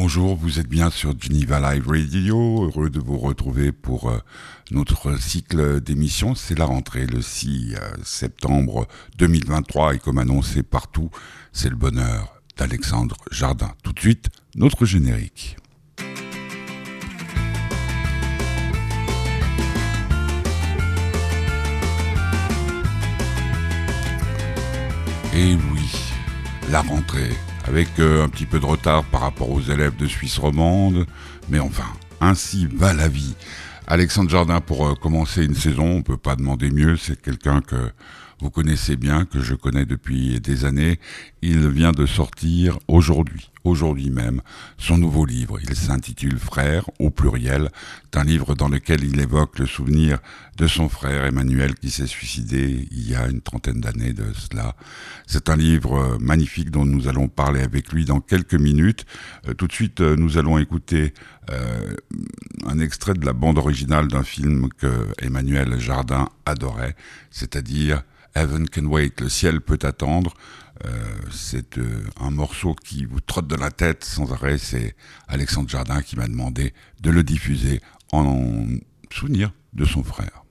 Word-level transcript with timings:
Bonjour, 0.00 0.36
vous 0.36 0.60
êtes 0.60 0.68
bien 0.68 0.90
sur 0.90 1.20
Geneva 1.20 1.58
Live 1.58 1.88
Radio, 1.88 2.66
heureux 2.66 2.88
de 2.88 3.00
vous 3.00 3.18
retrouver 3.18 3.72
pour 3.72 4.08
euh, 4.08 4.18
notre 4.70 5.20
cycle 5.20 5.80
d'émissions. 5.80 6.36
C'est 6.36 6.56
la 6.56 6.66
rentrée 6.66 7.04
le 7.04 7.20
6 7.20 7.74
euh, 7.74 7.80
septembre 8.04 8.86
2023 9.18 9.96
et 9.96 9.98
comme 9.98 10.18
annoncé 10.18 10.62
partout, 10.62 11.10
c'est 11.52 11.68
le 11.68 11.74
bonheur 11.74 12.40
d'Alexandre 12.56 13.16
Jardin. 13.32 13.72
Tout 13.82 13.92
de 13.92 13.98
suite, 13.98 14.28
notre 14.54 14.86
générique. 14.86 15.56
Et 25.34 25.56
oui, 25.72 25.90
la 26.70 26.82
rentrée, 26.82 27.32
avec 27.68 27.88
euh, 27.98 28.24
un 28.24 28.28
petit 28.30 28.46
peu 28.46 28.58
de 28.58 28.64
retard 28.64 29.04
par 29.04 29.20
rapport 29.20 29.50
aux 29.50 29.60
élèves 29.60 29.94
de 29.96 30.06
Suisse 30.06 30.38
romande, 30.38 31.04
mais 31.50 31.58
enfin, 31.58 31.84
ainsi 32.18 32.66
va 32.66 32.94
la 32.94 33.08
vie. 33.08 33.34
Alexandre 33.86 34.30
Jardin, 34.30 34.62
pour 34.62 34.86
euh, 34.86 34.94
commencer 34.94 35.44
une 35.44 35.54
saison, 35.54 35.96
on 35.98 36.02
peut 36.02 36.16
pas 36.16 36.34
demander 36.34 36.70
mieux, 36.70 36.96
c'est 36.96 37.20
quelqu'un 37.20 37.60
que 37.60 37.92
vous 38.40 38.50
connaissez 38.50 38.96
bien, 38.96 39.24
que 39.24 39.40
je 39.40 39.54
connais 39.54 39.84
depuis 39.84 40.40
des 40.40 40.64
années. 40.64 41.00
Il 41.42 41.68
vient 41.68 41.92
de 41.92 42.06
sortir 42.06 42.78
aujourd'hui, 42.86 43.50
aujourd'hui 43.64 44.10
même, 44.10 44.42
son 44.76 44.96
nouveau 44.96 45.26
livre. 45.26 45.58
Il 45.60 45.74
s'intitule 45.74 46.38
Frère 46.38 46.88
au 47.00 47.10
pluriel. 47.10 47.70
C'est 48.04 48.20
un 48.20 48.24
livre 48.24 48.54
dans 48.54 48.68
lequel 48.68 49.02
il 49.02 49.20
évoque 49.20 49.58
le 49.58 49.66
souvenir 49.66 50.18
de 50.56 50.66
son 50.66 50.88
frère 50.88 51.24
Emmanuel 51.24 51.74
qui 51.74 51.90
s'est 51.90 52.06
suicidé 52.06 52.88
il 52.90 53.10
y 53.10 53.14
a 53.14 53.28
une 53.28 53.40
trentaine 53.40 53.80
d'années 53.80 54.12
de 54.12 54.32
cela. 54.32 54.76
C'est 55.26 55.48
un 55.48 55.56
livre 55.56 56.16
magnifique 56.20 56.70
dont 56.70 56.84
nous 56.84 57.08
allons 57.08 57.28
parler 57.28 57.60
avec 57.60 57.92
lui 57.92 58.04
dans 58.04 58.20
quelques 58.20 58.54
minutes. 58.54 59.04
Euh, 59.48 59.54
tout 59.54 59.66
de 59.66 59.72
suite, 59.72 60.00
euh, 60.00 60.16
nous 60.16 60.38
allons 60.38 60.58
écouter 60.58 61.12
euh, 61.50 61.94
un 62.66 62.78
extrait 62.78 63.14
de 63.14 63.24
la 63.24 63.32
bande 63.32 63.58
originale 63.58 64.08
d'un 64.08 64.22
film 64.22 64.68
que 64.78 65.08
Emmanuel 65.18 65.78
Jardin 65.78 66.28
adorait, 66.46 66.94
c'est-à-dire 67.30 68.02
Heaven 68.34 68.68
Can 68.68 68.86
Wait, 68.86 69.20
le 69.20 69.28
ciel 69.28 69.60
peut 69.60 69.78
attendre. 69.82 70.34
Euh, 70.84 70.90
c'est 71.32 71.78
euh, 71.78 72.04
un 72.20 72.30
morceau 72.30 72.74
qui 72.74 73.04
vous 73.04 73.20
trotte 73.20 73.48
dans 73.48 73.56
la 73.56 73.70
tête 73.70 74.04
sans 74.04 74.32
arrêt. 74.32 74.58
C'est 74.58 74.94
Alexandre 75.26 75.68
Jardin 75.68 76.02
qui 76.02 76.16
m'a 76.16 76.28
demandé 76.28 76.72
de 77.00 77.10
le 77.10 77.24
diffuser 77.24 77.80
en 78.12 78.66
souvenir 79.10 79.52
de 79.72 79.84
son 79.84 80.04
frère. 80.04 80.44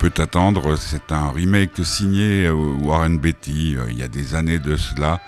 Peut 0.00 0.22
attendre, 0.22 0.76
c'est 0.76 1.12
un 1.12 1.30
remake 1.30 1.84
signé 1.84 2.46
euh, 2.46 2.54
Warren 2.54 3.18
Beatty. 3.18 3.76
Euh, 3.76 3.90
il 3.90 3.98
y 3.98 4.02
a 4.02 4.08
des 4.08 4.34
années 4.34 4.58
de 4.58 4.78
cela. 4.78 5.20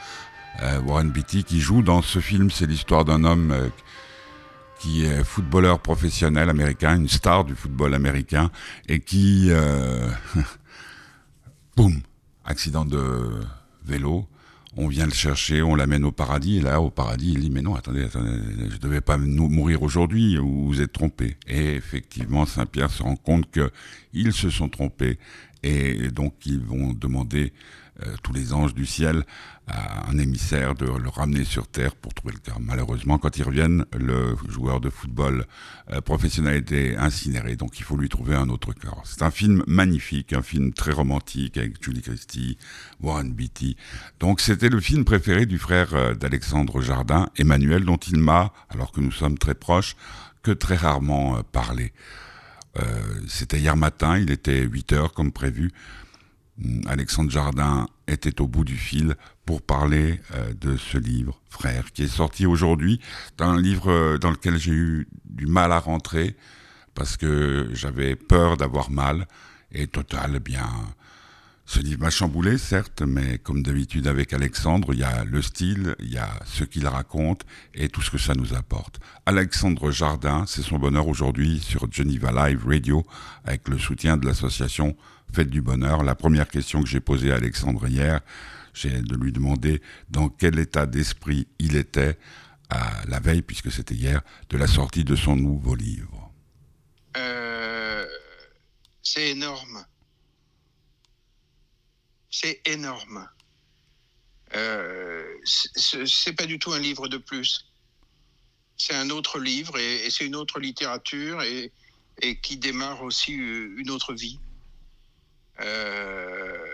Euh, 0.63 0.81
Warren 0.81 1.11
Beatty 1.11 1.45
qui 1.45 1.61
joue 1.61 1.83
dans 1.83 2.01
ce 2.01 2.21
film, 2.21 2.51
c'est 2.51 2.65
l'histoire 2.65 3.05
d'un 3.05 3.25
homme 3.25 3.55
qui 4.81 5.05
est 5.05 5.25
footballeur 5.25 5.79
professionnel 5.79 6.49
américain, 6.49 6.97
une 6.97 7.09
star 7.09 7.45
du 7.45 7.55
football 7.55 7.93
américain, 7.93 8.51
et 8.89 9.01
qui, 9.01 9.51
boum, 11.77 12.01
accident 12.47 12.87
de 12.87 13.43
vélo, 13.85 14.27
on 14.77 14.89
vient 14.89 15.07
le 15.07 15.13
chercher, 15.13 15.63
on 15.63 15.75
l'amène 15.75 16.05
au 16.05 16.13
paradis, 16.13 16.59
et 16.59 16.61
là, 16.61 16.81
au 16.81 16.91
paradis, 16.91 17.33
il 17.35 17.41
dit, 17.41 17.51
mais 17.51 17.63
non, 17.63 17.75
attendez, 17.75 18.05
attendez, 18.05 18.39
je 18.71 18.79
devais 18.79 19.01
pas 19.01 19.19
mourir 19.19 19.83
aujourd'hui, 19.83 20.39
ou 20.39 20.67
vous 20.67 20.81
êtes 20.81 20.93
trompé. 20.93 21.37
Et 21.47 21.75
effectivement, 21.75 22.47
Saint-Pierre 22.47 22.91
se 22.91 23.03
rend 23.03 23.17
compte 23.17 23.51
qu'ils 23.51 24.33
se 24.33 24.49
sont 24.51 24.69
trompés, 24.69 25.19
et 25.63 26.09
donc 26.09 26.35
ils 26.47 26.61
vont 26.61 26.93
demander 26.93 27.53
euh, 28.01 28.15
tous 28.23 28.33
les 28.33 28.55
anges 28.55 28.73
du 28.73 28.87
ciel 28.87 29.23
à 29.67 30.09
un 30.09 30.17
émissaire 30.17 30.75
de 30.75 30.87
le 30.87 31.09
ramener 31.11 31.45
sur 31.45 31.69
Terre 31.69 31.95
pour 31.95 32.15
trouver 32.15 32.33
le 32.33 32.41
cœur. 32.41 32.59
Malheureusement, 32.59 33.19
quand 33.19 33.37
ils 33.37 33.43
reviennent, 33.43 33.85
le 33.95 34.35
joueur 34.49 34.81
de 34.81 34.89
football 34.89 35.47
euh, 35.91 36.01
professionnel 36.01 36.57
été 36.57 36.97
incinéré, 36.97 37.55
donc 37.55 37.79
il 37.79 37.83
faut 37.83 37.99
lui 37.99 38.09
trouver 38.09 38.35
un 38.35 38.49
autre 38.49 38.73
cœur. 38.73 39.03
C'est 39.05 39.21
un 39.21 39.31
film 39.31 39.63
magnifique, 39.67 40.33
un 40.33 40.41
film 40.41 40.73
très 40.73 40.93
romantique 40.93 41.59
avec 41.59 41.85
Julie 41.85 42.01
Christie, 42.01 42.57
Warren 43.03 43.31
Beatty. 43.31 43.77
Donc 44.21 44.41
c'était 44.41 44.71
le 44.71 44.81
film 44.81 45.05
préféré 45.05 45.45
du 45.45 45.59
frère 45.59 45.93
euh, 45.93 46.15
d'Alexandre 46.15 46.81
Jardin, 46.81 47.29
Emmanuel, 47.37 47.85
dont 47.85 47.99
il 47.99 48.17
m'a, 48.17 48.55
alors 48.71 48.91
que 48.93 49.03
nous 49.03 49.13
sommes 49.13 49.37
très 49.37 49.55
proches, 49.55 49.97
que 50.43 50.51
très 50.51 50.77
rarement 50.77 51.43
parlé. 51.43 51.93
C'était 53.29 53.61
hier 53.61 53.77
matin, 53.77 54.17
il 54.17 54.31
était 54.31 54.63
8 54.63 54.93
heures 54.95 55.13
comme 55.13 55.31
prévu. 55.31 55.73
Alexandre 56.87 57.31
Jardin 57.31 57.89
était 58.07 58.41
au 58.41 58.47
bout 58.47 58.65
du 58.65 58.77
fil 58.77 59.17
pour 59.47 59.63
parler 59.63 60.21
euh, 60.35 60.53
de 60.55 60.77
ce 60.77 60.99
livre, 60.99 61.41
Frère, 61.49 61.93
qui 61.93 62.03
est 62.03 62.09
sorti 62.09 62.47
aujourd'hui. 62.47 63.01
Un 63.39 63.61
livre 63.61 63.91
euh, 63.91 64.19
dans 64.19 64.31
lequel 64.31 64.59
j'ai 64.59 64.73
eu 64.73 65.09
du 65.25 65.47
mal 65.47 65.73
à 65.73 65.79
rentrer 65.79 66.37
parce 66.95 67.17
que 67.17 67.71
j'avais 67.73 68.17
peur 68.17 68.57
d'avoir 68.57 68.91
mal. 68.91 69.27
Et 69.73 69.87
total, 69.87 70.33
eh 70.37 70.41
bien, 70.41 70.69
ce 71.65 71.81
livre 71.81 72.01
m'a 72.01 72.11
chamboulé, 72.11 72.59
certes, 72.59 73.01
mais 73.01 73.39
comme 73.39 73.63
d'habitude 73.63 74.07
avec 74.07 74.35
Alexandre, 74.35 74.93
il 74.93 75.01
y 75.01 75.05
a 75.05 75.25
le 75.25 75.41
style, 75.41 75.97
il 76.01 76.13
y 76.13 76.19
a 76.19 76.29
ce 76.45 76.65
qu'il 76.65 76.87
raconte 76.87 77.47
et 77.73 77.89
tout 77.89 78.03
ce 78.03 78.11
que 78.11 78.19
ça 78.19 78.35
nous 78.35 78.53
apporte. 78.53 79.01
Alexandre 79.25 79.91
Jardin, 79.91 80.45
c'est 80.47 80.61
son 80.61 80.79
bonheur 80.79 81.09
aujourd'hui 81.09 81.61
sur 81.61 81.91
Geneva 81.91 82.31
Live 82.31 82.67
Radio 82.67 83.07
avec 83.45 83.69
le 83.69 83.79
soutien 83.79 84.19
de 84.19 84.27
l'association 84.27 84.95
Fête 85.33 85.51
du 85.51 85.63
Bonheur. 85.63 86.03
La 86.03 86.15
première 86.15 86.49
question 86.49 86.83
que 86.83 86.89
j'ai 86.89 87.01
posée 87.01 87.33
à 87.33 87.37
Alexandre 87.37 87.89
hier, 87.89 88.21
j'ai 88.75 89.01
de 89.01 89.17
lui 89.17 89.33
demander 89.33 89.81
dans 90.11 90.29
quel 90.29 90.59
état 90.59 90.87
d'esprit 90.87 91.47
il 91.59 91.77
était 91.77 92.19
à 92.71 93.03
la 93.07 93.21
veille, 93.21 93.43
puisque 93.43 93.71
c'était 93.71 93.95
hier, 93.95 94.23
de 94.49 94.57
la 94.57 94.67
sortie 94.67 95.05
de 95.05 95.17
son 95.17 95.37
nouveau 95.37 95.75
livre. 95.75 96.33
Euh, 97.17 98.07
c'est 99.03 99.31
énorme 99.31 99.85
c'est 102.33 102.61
énorme. 102.65 103.29
Euh, 104.55 105.25
c'est 105.45 106.33
pas 106.33 106.47
du 106.47 106.59
tout 106.59 106.73
un 106.73 106.79
livre 106.81 107.07
de 107.07 107.19
plus. 107.19 107.67
C'est 108.77 108.95
un 108.95 109.11
autre 109.11 109.39
livre 109.39 109.79
et, 109.79 110.11
c'est 110.11 110.27
une 110.27 110.35
autre 110.35 110.59
littérature 110.59 111.43
et, 111.43 111.71
qui 112.43 112.57
démarre 112.57 113.03
aussi 113.03 113.33
une 113.33 113.91
autre 113.91 114.15
vie. 114.15 114.39
Euh, 115.63 116.67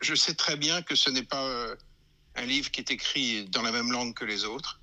je 0.00 0.14
sais 0.14 0.34
très 0.34 0.56
bien 0.56 0.82
que 0.82 0.94
ce 0.94 1.10
n'est 1.10 1.22
pas 1.22 1.44
euh, 1.44 1.76
un 2.36 2.46
livre 2.46 2.70
qui 2.70 2.80
est 2.80 2.90
écrit 2.90 3.48
dans 3.48 3.62
la 3.62 3.72
même 3.72 3.92
langue 3.92 4.14
que 4.14 4.24
les 4.24 4.44
autres 4.44 4.80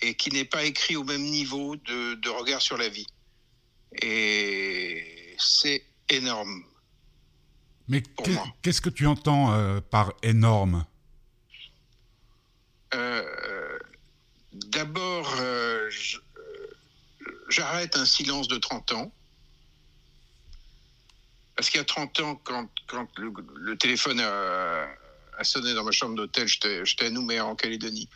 et 0.00 0.14
qui 0.14 0.30
n'est 0.30 0.44
pas 0.44 0.64
écrit 0.64 0.96
au 0.96 1.04
même 1.04 1.22
niveau 1.22 1.76
de 1.76 2.28
regard 2.28 2.60
sur 2.60 2.76
la 2.76 2.88
vie. 2.88 3.06
Et 4.02 5.36
c'est 5.38 5.84
énorme. 6.08 6.64
Mais 7.88 8.02
qu'est-ce 8.62 8.80
que 8.80 8.90
tu 8.90 9.06
entends 9.06 9.52
euh, 9.52 9.80
par 9.80 10.12
énorme? 10.22 10.84
Euh, 12.94 13.78
D'abord, 14.52 15.34
j'arrête 17.48 17.96
un 17.96 18.04
silence 18.04 18.46
de 18.46 18.56
30 18.56 18.92
ans. 18.92 19.12
Parce 21.56 21.70
qu'il 21.70 21.78
y 21.78 21.80
a 21.80 21.84
30 21.84 22.20
ans, 22.20 22.40
quand, 22.44 22.68
le, 23.16 23.76
téléphone 23.76 24.20
a, 24.20 24.86
sonné 25.42 25.74
dans 25.74 25.84
ma 25.84 25.92
chambre 25.92 26.16
d'hôtel, 26.16 26.48
j'étais 26.48 27.06
à 27.06 27.10
Nouméa 27.10 27.46
en 27.46 27.54
Calédonie. 27.54 28.08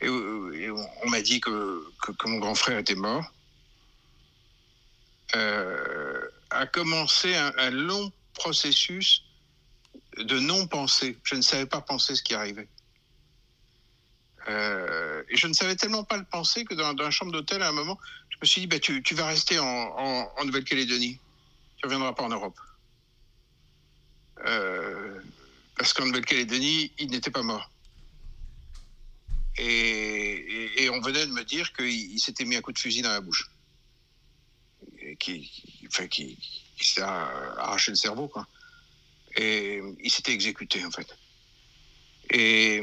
Et, 0.00 0.08
on, 0.08 1.08
m'a 1.08 1.20
dit 1.20 1.40
que, 1.40 1.84
mon 2.26 2.38
grand 2.38 2.54
frère 2.54 2.78
était 2.78 2.94
mort. 2.94 3.24
a 5.34 6.66
commencé 6.72 7.34
un 7.34 7.70
long 7.70 8.10
processus 8.34 9.22
de 10.16 10.38
non-pensée. 10.38 11.18
Je 11.24 11.34
ne 11.34 11.42
savais 11.42 11.66
pas 11.66 11.80
penser 11.80 12.14
ce 12.14 12.22
qui 12.22 12.34
arrivait. 12.34 12.68
Euh, 14.48 15.22
et 15.28 15.36
je 15.36 15.46
ne 15.46 15.52
savais 15.52 15.76
tellement 15.76 16.04
pas 16.04 16.16
le 16.16 16.24
penser 16.24 16.64
que 16.64 16.74
dans, 16.74 16.92
la 16.92 17.10
chambre 17.10 17.32
d'hôtel, 17.32 17.62
à 17.62 17.68
un 17.68 17.72
moment, 17.72 17.98
je 18.30 18.36
me 18.40 18.46
suis 18.46 18.62
dit, 18.62 18.66
bah, 18.66 18.78
tu, 18.78 19.02
vas 19.14 19.26
rester 19.26 19.58
en, 19.58 20.44
Nouvelle-Calédonie. 20.44 21.18
Tu 21.76 21.86
ne 21.86 21.88
reviendras 21.88 22.14
pas 22.14 22.24
en 22.24 22.30
Europe. 22.30 22.58
Euh, 24.46 25.20
parce 25.76 25.92
qu'en 25.92 26.06
Nouvelle-Calédonie, 26.06 26.92
il 26.98 27.10
n'était 27.10 27.30
pas 27.30 27.42
mort. 27.42 27.70
Et, 29.58 30.88
on 30.92 31.00
venait 31.00 31.26
de 31.26 31.32
me 31.32 31.44
dire 31.44 31.72
qu'il 31.72 32.18
s'était 32.20 32.44
mis 32.44 32.56
un 32.56 32.60
coup 32.60 32.72
de 32.72 32.78
fusil 32.78 33.02
dans 33.02 33.10
la 33.10 33.20
bouche. 33.20 33.50
Qui, 35.18 35.50
enfin, 35.86 36.06
qui, 36.06 36.38
s'est 36.80 37.00
arraché 37.00 37.90
le 37.90 37.96
cerveau, 37.96 38.28
quoi. 38.28 38.46
Et 39.36 39.80
il 40.00 40.10
s'était 40.10 40.32
exécuté, 40.32 40.84
en 40.84 40.90
fait. 40.90 41.16
Et, 42.30 42.80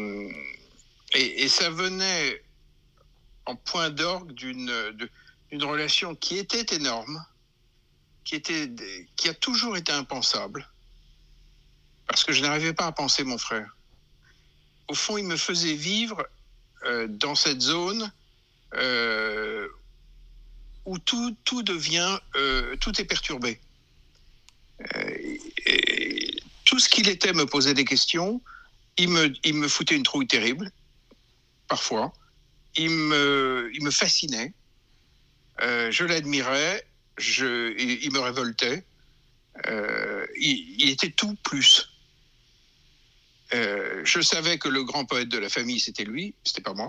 et, 1.13 1.47
ça 1.47 1.69
venait 1.69 2.43
en 3.45 3.55
point 3.55 3.89
d'orgue 3.89 4.33
d'une 4.33 5.63
relation 5.63 6.15
qui 6.15 6.37
était 6.37 6.75
énorme, 6.75 7.25
qui, 8.23 8.35
était, 8.35 8.69
qui 9.15 9.29
a 9.29 9.33
toujours 9.33 9.77
été 9.77 9.91
impensable, 9.91 10.67
parce 12.07 12.23
que 12.23 12.33
je 12.33 12.41
n'arrivais 12.41 12.73
pas 12.73 12.85
à 12.85 12.91
penser 12.91 13.23
mon 13.23 13.37
frère. 13.37 13.75
Au 14.87 14.93
fond, 14.93 15.17
il 15.17 15.25
me 15.25 15.37
faisait 15.37 15.73
vivre 15.73 16.25
euh, 16.85 17.07
dans 17.07 17.33
cette 17.33 17.61
zone 17.61 18.11
euh, 18.75 19.67
où 20.85 20.99
tout, 20.99 21.35
tout 21.43 21.63
devient, 21.63 22.19
euh, 22.35 22.75
tout 22.77 22.99
est 23.01 23.05
perturbé. 23.05 23.59
Tout 26.65 26.79
ce 26.79 26.89
qu'il 26.89 27.07
était 27.07 27.33
me 27.33 27.45
posait 27.45 27.73
des 27.73 27.85
questions. 27.85 28.41
Il 28.97 29.09
me, 29.09 29.33
il 29.43 29.55
me 29.55 29.67
foutait 29.67 29.95
une 29.95 30.03
trouille 30.03 30.27
terrible, 30.27 30.71
parfois. 31.67 32.13
Il 32.75 32.89
me, 32.89 33.69
il 33.73 33.83
me 33.83 33.91
fascinait. 33.91 34.53
je 35.59 36.03
l'admirais. 36.03 36.85
Je, 37.17 37.73
il, 37.77 38.11
me 38.11 38.19
révoltait. 38.19 38.83
il, 40.37 40.89
était 40.89 41.11
tout 41.11 41.35
plus. 41.43 41.94
Euh, 43.55 44.01
je 44.03 44.19
savais 44.21 44.57
que 44.57 44.67
le 44.67 44.83
grand 44.83 45.05
poète 45.05 45.29
de 45.29 45.37
la 45.37 45.49
famille, 45.49 45.79
c'était 45.79 46.03
lui, 46.03 46.35
c'était 46.43 46.61
pas 46.61 46.73
moi. 46.73 46.87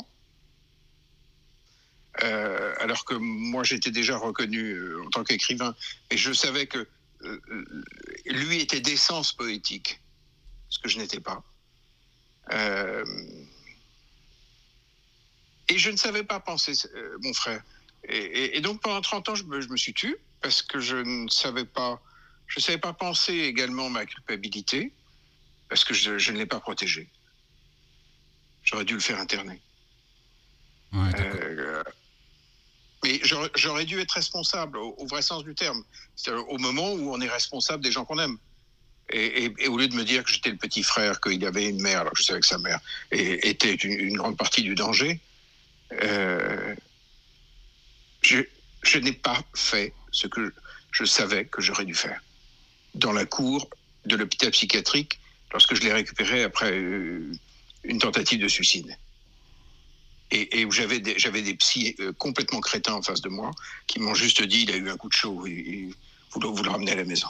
Euh, 2.25 2.75
alors 2.81 3.05
que 3.05 3.15
moi, 3.15 3.63
j'étais 3.63 3.91
déjà 3.91 4.17
reconnu 4.17 4.73
euh, 4.73 5.05
en 5.05 5.11
tant 5.11 5.23
qu'écrivain, 5.23 5.77
et 6.11 6.17
je 6.17 6.33
savais 6.33 6.67
que 6.67 6.89
lui 8.27 8.61
était 8.61 8.81
d'essence 8.81 9.33
poétique, 9.33 10.01
ce 10.69 10.79
que 10.79 10.89
je 10.89 10.99
n'étais 10.99 11.21
pas. 11.21 11.43
et 15.69 15.79
je 15.79 15.91
ne 15.91 15.97
savais 15.97 16.25
pas 16.25 16.41
penser 16.41 16.73
mon 17.23 17.33
frère. 17.33 17.63
Et, 18.09 18.61
donc 18.61 18.81
pendant 18.81 19.01
30 19.01 19.31
ans, 19.31 19.35
je 19.35 19.45
me, 19.45 19.77
suis 19.77 19.95
tu 19.95 20.17
parce 20.41 20.63
que 20.63 20.79
je 20.79 20.97
ne 20.99 21.29
savais 21.29 21.65
pas, 21.65 22.01
je 22.47 22.61
savais 22.61 22.79
pas 22.79 22.93
penser 22.93 23.35
également 23.35 23.91
ma 23.91 24.07
culpabilité 24.07 24.93
parce 25.69 25.85
que 25.85 25.95
je, 25.95 26.31
ne 26.33 26.39
l'ai 26.39 26.47
pas 26.47 26.61
protégé. 26.61 27.09
J'aurais 28.63 28.85
dû 28.85 28.95
le 28.95 29.01
faire 29.01 29.19
interner. 29.19 29.61
Euh, 30.95 31.83
mais 33.05 33.21
j'aurais 33.23 33.85
dû 33.85 34.01
être 34.01 34.13
responsable 34.13 34.79
au, 34.79 35.07
vrai 35.07 35.23
sens 35.23 35.45
du 35.45 35.55
terme. 35.55 35.85
Au 36.49 36.59
moment 36.59 36.93
où 36.93 37.13
on 37.13 37.21
est 37.21 37.29
responsable 37.29 37.83
des 37.83 37.93
gens 37.93 38.05
qu'on 38.05 38.19
aime. 38.19 38.39
Et, 39.13 39.53
au 39.69 39.79
lieu 39.79 39.87
de 39.87 39.95
me 39.95 40.05
dire 40.05 40.25
que 40.25 40.33
j'étais 40.33 40.51
le 40.51 40.57
petit 40.57 40.83
frère, 40.83 41.21
qu'il 41.21 41.45
avait 41.45 41.69
une 41.69 41.81
mère, 41.81 42.01
alors 42.01 42.17
je 42.17 42.23
savais 42.23 42.41
que 42.41 42.47
sa 42.47 42.59
mère 42.59 42.81
était 43.13 43.75
une, 43.75 44.17
grande 44.17 44.37
partie 44.37 44.63
du 44.63 44.75
danger, 44.75 45.21
euh, 46.03 46.75
je, 48.23 48.41
je 48.83 48.99
n'ai 48.99 49.13
pas 49.13 49.41
fait 49.55 49.93
ce 50.11 50.27
que 50.27 50.53
je 50.91 51.05
savais 51.05 51.45
que 51.45 51.61
j'aurais 51.61 51.85
dû 51.85 51.95
faire. 51.95 52.21
Dans 52.95 53.13
la 53.13 53.27
cour 53.27 53.71
de 54.07 54.17
l'hôpital 54.17 54.51
psychiatrique, 54.51 55.21
lorsque 55.53 55.75
je 55.75 55.83
l'ai 55.83 55.93
récupéré 55.93 56.43
après 56.43 56.73
euh, 56.73 57.31
une 57.85 57.99
tentative 57.99 58.41
de 58.41 58.49
suicide. 58.49 58.97
Et, 60.33 60.65
où 60.65 60.73
j'avais 60.73 60.99
des, 60.99 61.17
j'avais 61.19 61.41
des 61.41 61.55
psys 61.55 61.95
euh, 62.01 62.13
complètement 62.13 62.61
crétins 62.61 62.95
en 62.95 63.03
face 63.03 63.21
de 63.21 63.29
moi 63.29 63.53
qui 63.87 64.01
m'ont 64.01 64.15
juste 64.15 64.43
dit 64.43 64.63
il 64.63 64.73
a 64.73 64.77
eu 64.77 64.91
un 64.91 64.97
coup 64.97 65.09
de 65.09 65.13
chaud 65.13 65.47
et, 65.47 65.89
vous, 66.33 66.53
vous, 66.53 66.63
le 66.65 66.71
ramenez 66.71 66.91
à 66.91 66.97
la 66.97 67.05
maison. 67.05 67.29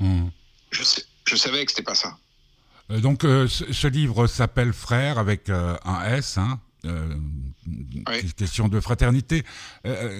Hmm. 0.00 0.26
Je, 0.72 0.82
je, 1.24 1.36
savais 1.36 1.64
que 1.64 1.70
c'était 1.70 1.84
pas 1.84 1.94
ça. 1.94 2.18
Euh, 2.90 2.98
donc 2.98 3.22
ce, 3.22 3.86
livre 3.86 4.26
s'appelle 4.26 4.72
Frère 4.72 5.20
avec 5.20 5.50
un 5.50 6.04
S, 6.04 6.36
hein, 6.36 6.58
question 8.36 8.66
de 8.66 8.80
fraternité. 8.80 9.44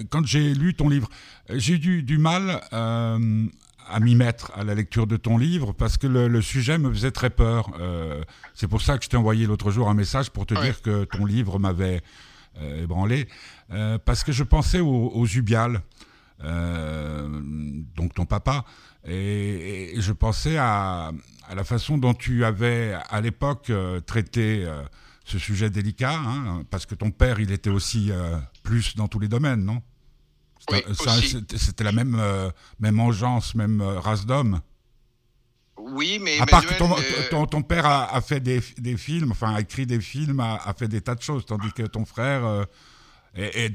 quand 0.09 0.25
j'ai 0.25 0.53
lu 0.53 0.75
ton 0.75 0.87
livre, 0.87 1.09
j'ai 1.49 1.73
eu 1.73 2.03
du 2.03 2.17
mal 2.17 2.61
à 3.89 3.99
m'y 3.99 4.15
mettre 4.15 4.51
à 4.55 4.63
la 4.63 4.75
lecture 4.75 5.07
de 5.07 5.17
ton 5.17 5.37
livre 5.37 5.73
parce 5.73 5.97
que 5.97 6.07
le, 6.07 6.41
sujet 6.41 6.77
me 6.77 6.91
faisait 6.91 7.11
très 7.11 7.29
peur. 7.29 7.69
Euh, 7.79 8.23
c'est 8.53 8.67
pour 8.67 8.81
ça 8.81 8.97
que 8.97 9.03
je 9.03 9.09
t'ai 9.09 9.17
envoyé 9.17 9.45
l'autre 9.45 9.71
jour 9.71 9.89
un 9.89 9.93
message 9.93 10.29
pour 10.31 10.45
te 10.45 10.53
dire 10.53 10.81
que 10.81 11.05
ton 11.05 11.25
livre 11.25 11.59
m'avait 11.59 12.01
euh, 12.61 12.83
ébranlé. 12.83 13.27
Euh, 13.71 13.97
parce 13.97 14.23
que 14.23 14.31
je 14.31 14.43
pensais 14.43 14.79
aux, 14.79 15.25
Zubial, 15.25 15.81
donc 17.95 18.13
ton 18.15 18.25
papa, 18.25 18.65
et, 19.07 19.93
je 19.97 20.11
pensais 20.11 20.57
à, 20.57 21.11
la 21.55 21.63
façon 21.63 21.97
dont 21.97 22.13
tu 22.13 22.43
avais 22.43 22.97
à 23.09 23.21
l'époque 23.21 23.71
traité 24.05 24.67
ce 25.23 25.39
sujet 25.39 25.69
délicat, 25.69 26.15
hein, 26.15 26.63
parce 26.69 26.85
que 26.85 26.95
ton 26.95 27.11
père, 27.11 27.39
il 27.39 27.51
était 27.51 27.69
aussi 27.69 28.11
plus 28.61 28.95
dans 28.95 29.07
tous 29.07 29.19
les 29.19 29.29
domaines, 29.29 29.63
non? 29.63 29.81
C'était 31.57 31.83
la 31.83 31.91
même, 31.91 32.15
euh, 32.19 32.49
même 32.79 32.99
engeance, 32.99 33.55
même 33.55 33.81
euh, 33.81 33.99
race 33.99 34.25
d'homme. 34.25 34.61
Oui, 35.77 36.19
mais. 36.21 36.39
À 36.39 36.45
part 36.45 36.65
que 36.65 36.73
ton, 36.77 36.95
euh, 36.97 37.45
ton, 37.45 37.61
père 37.61 37.85
a, 37.85 38.21
fait 38.21 38.39
des, 38.39 38.61
des, 38.77 38.95
films, 38.97 39.31
enfin 39.31 39.55
a 39.55 39.61
écrit 39.61 39.85
des 39.85 39.99
films, 39.99 40.39
a, 40.39 40.73
fait 40.77 40.87
des 40.87 41.01
tas 41.01 41.15
de 41.15 41.21
choses, 41.21 41.45
tandis 41.45 41.71
que 41.73 41.83
ton 41.83 42.05
frère. 42.05 42.65
et, 43.35 43.71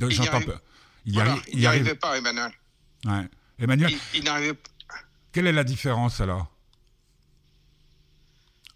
il 1.04 1.12
n'y 1.12 1.20
arrivait, 1.20 1.66
arrivait 1.66 1.94
pas, 1.94 2.18
Emmanuel. 2.18 2.52
Ouais. 3.04 3.28
Emmanuel. 3.58 3.92
Il, 4.14 4.24
Quelle 5.32 5.46
est 5.46 5.52
la 5.52 5.64
différence 5.64 6.20
alors? 6.20 6.46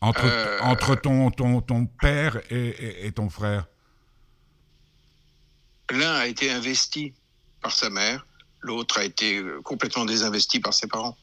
Entre, 0.00 0.58
entre 0.62 0.96
ton, 0.96 1.30
ton, 1.30 1.60
ton 1.60 1.86
père 1.86 2.40
et, 2.50 3.06
et 3.06 3.12
ton 3.12 3.30
frère? 3.30 3.66
L'un 5.90 6.14
a 6.14 6.26
été 6.26 6.50
investi 6.50 7.14
par 7.62 7.72
sa 7.72 7.88
mère, 7.88 8.26
l'autre 8.60 8.98
a 8.98 9.04
été 9.04 9.38
euh, 9.38 9.62
complètement 9.62 10.04
désinvesti 10.04 10.60
par 10.60 10.74
ses 10.74 10.88
parents. 10.88 11.16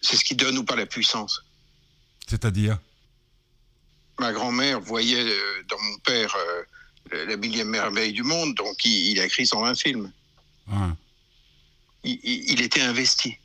C'est 0.00 0.16
ce 0.16 0.24
qui 0.24 0.34
donne 0.34 0.58
ou 0.58 0.64
pas 0.64 0.76
la 0.76 0.86
puissance. 0.86 1.44
C'est-à-dire? 2.26 2.78
Ma 4.18 4.32
grand-mère 4.32 4.80
voyait 4.80 5.24
euh, 5.24 5.62
dans 5.68 5.80
mon 5.80 5.98
père 5.98 6.34
euh, 6.36 7.26
la 7.26 7.36
millième 7.36 7.68
merveille 7.68 8.12
du 8.12 8.22
monde, 8.22 8.54
donc 8.54 8.84
il, 8.84 9.18
a 9.20 9.24
écrit 9.24 9.46
120 9.46 9.74
films. 9.78 10.12
Il, 12.04 12.60
était 12.60 12.82
investi. 12.82 13.38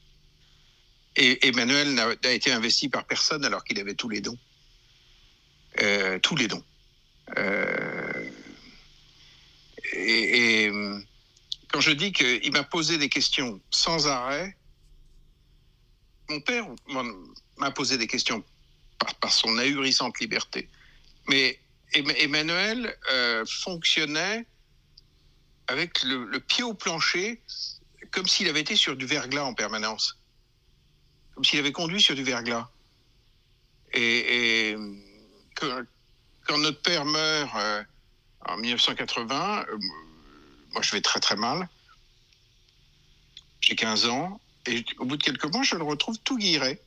Et 1.16 1.48
Emmanuel 1.48 1.94
n'a 1.94 2.32
été 2.32 2.52
investi 2.52 2.90
par 2.90 3.06
personne 3.06 3.46
alors 3.46 3.64
qu'il 3.64 3.80
avait 3.80 3.94
tous 3.94 4.10
les 4.10 4.20
dons. 4.20 4.38
tous 6.22 6.36
les 6.36 6.48
dons. 6.50 6.64
et, 9.94 10.70
quand 11.74 11.82
je 11.82 11.92
dis 11.92 12.12
qu'il 12.12 12.52
m'a 12.52 12.64
posé 12.64 13.00
des 13.00 13.10
questions 13.10 13.60
sans 13.72 14.08
arrêt, 14.08 14.56
mon 16.30 16.40
père 16.40 16.68
m'a 17.58 17.72
posé 17.72 17.98
des 17.98 18.06
questions 18.06 18.46
par, 19.20 19.34
son 19.34 19.58
ahurissante 19.58 20.20
liberté. 20.20 20.70
Mais 21.28 21.60
Emmanuel 21.94 22.96
euh, 23.12 23.44
fonctionnait 23.48 24.46
avec 25.66 26.04
le, 26.04 26.40
pied 26.40 26.64
au 26.64 26.76
plancher, 26.76 27.42
comme 28.12 28.28
s'il 28.28 28.48
avait 28.50 28.62
été 28.62 28.76
sur 28.76 28.96
du 28.96 29.08
verglas 29.08 29.44
en 29.44 29.56
permanence. 29.56 30.20
Comme 31.34 31.44
s'il 31.44 31.58
avait 31.58 31.72
conduit 31.72 32.02
sur 32.02 32.14
du 32.14 32.24
verglas. 32.24 32.70
Et, 33.94 34.76
quand, 35.56 36.58
notre 36.60 36.82
père 36.84 37.06
meurt 37.06 37.56
euh, 37.56 37.84
en 38.46 38.58
1980, 38.58 39.66
moi, 40.74 40.82
je 40.82 40.92
vais 40.92 41.02
très 41.02 41.20
très 41.20 41.36
mal. 41.36 41.70
J'ai 43.62 43.76
15 43.76 44.06
ans. 44.08 44.40
Et 44.66 44.86
au 44.98 45.06
bout 45.06 45.18
de 45.18 45.24
quelques 45.24 45.46
mois, 45.46 45.64
je 45.64 45.76
le 45.76 45.84
retrouve 45.84 46.18
tout 46.20 46.38
guiré. 46.38 46.82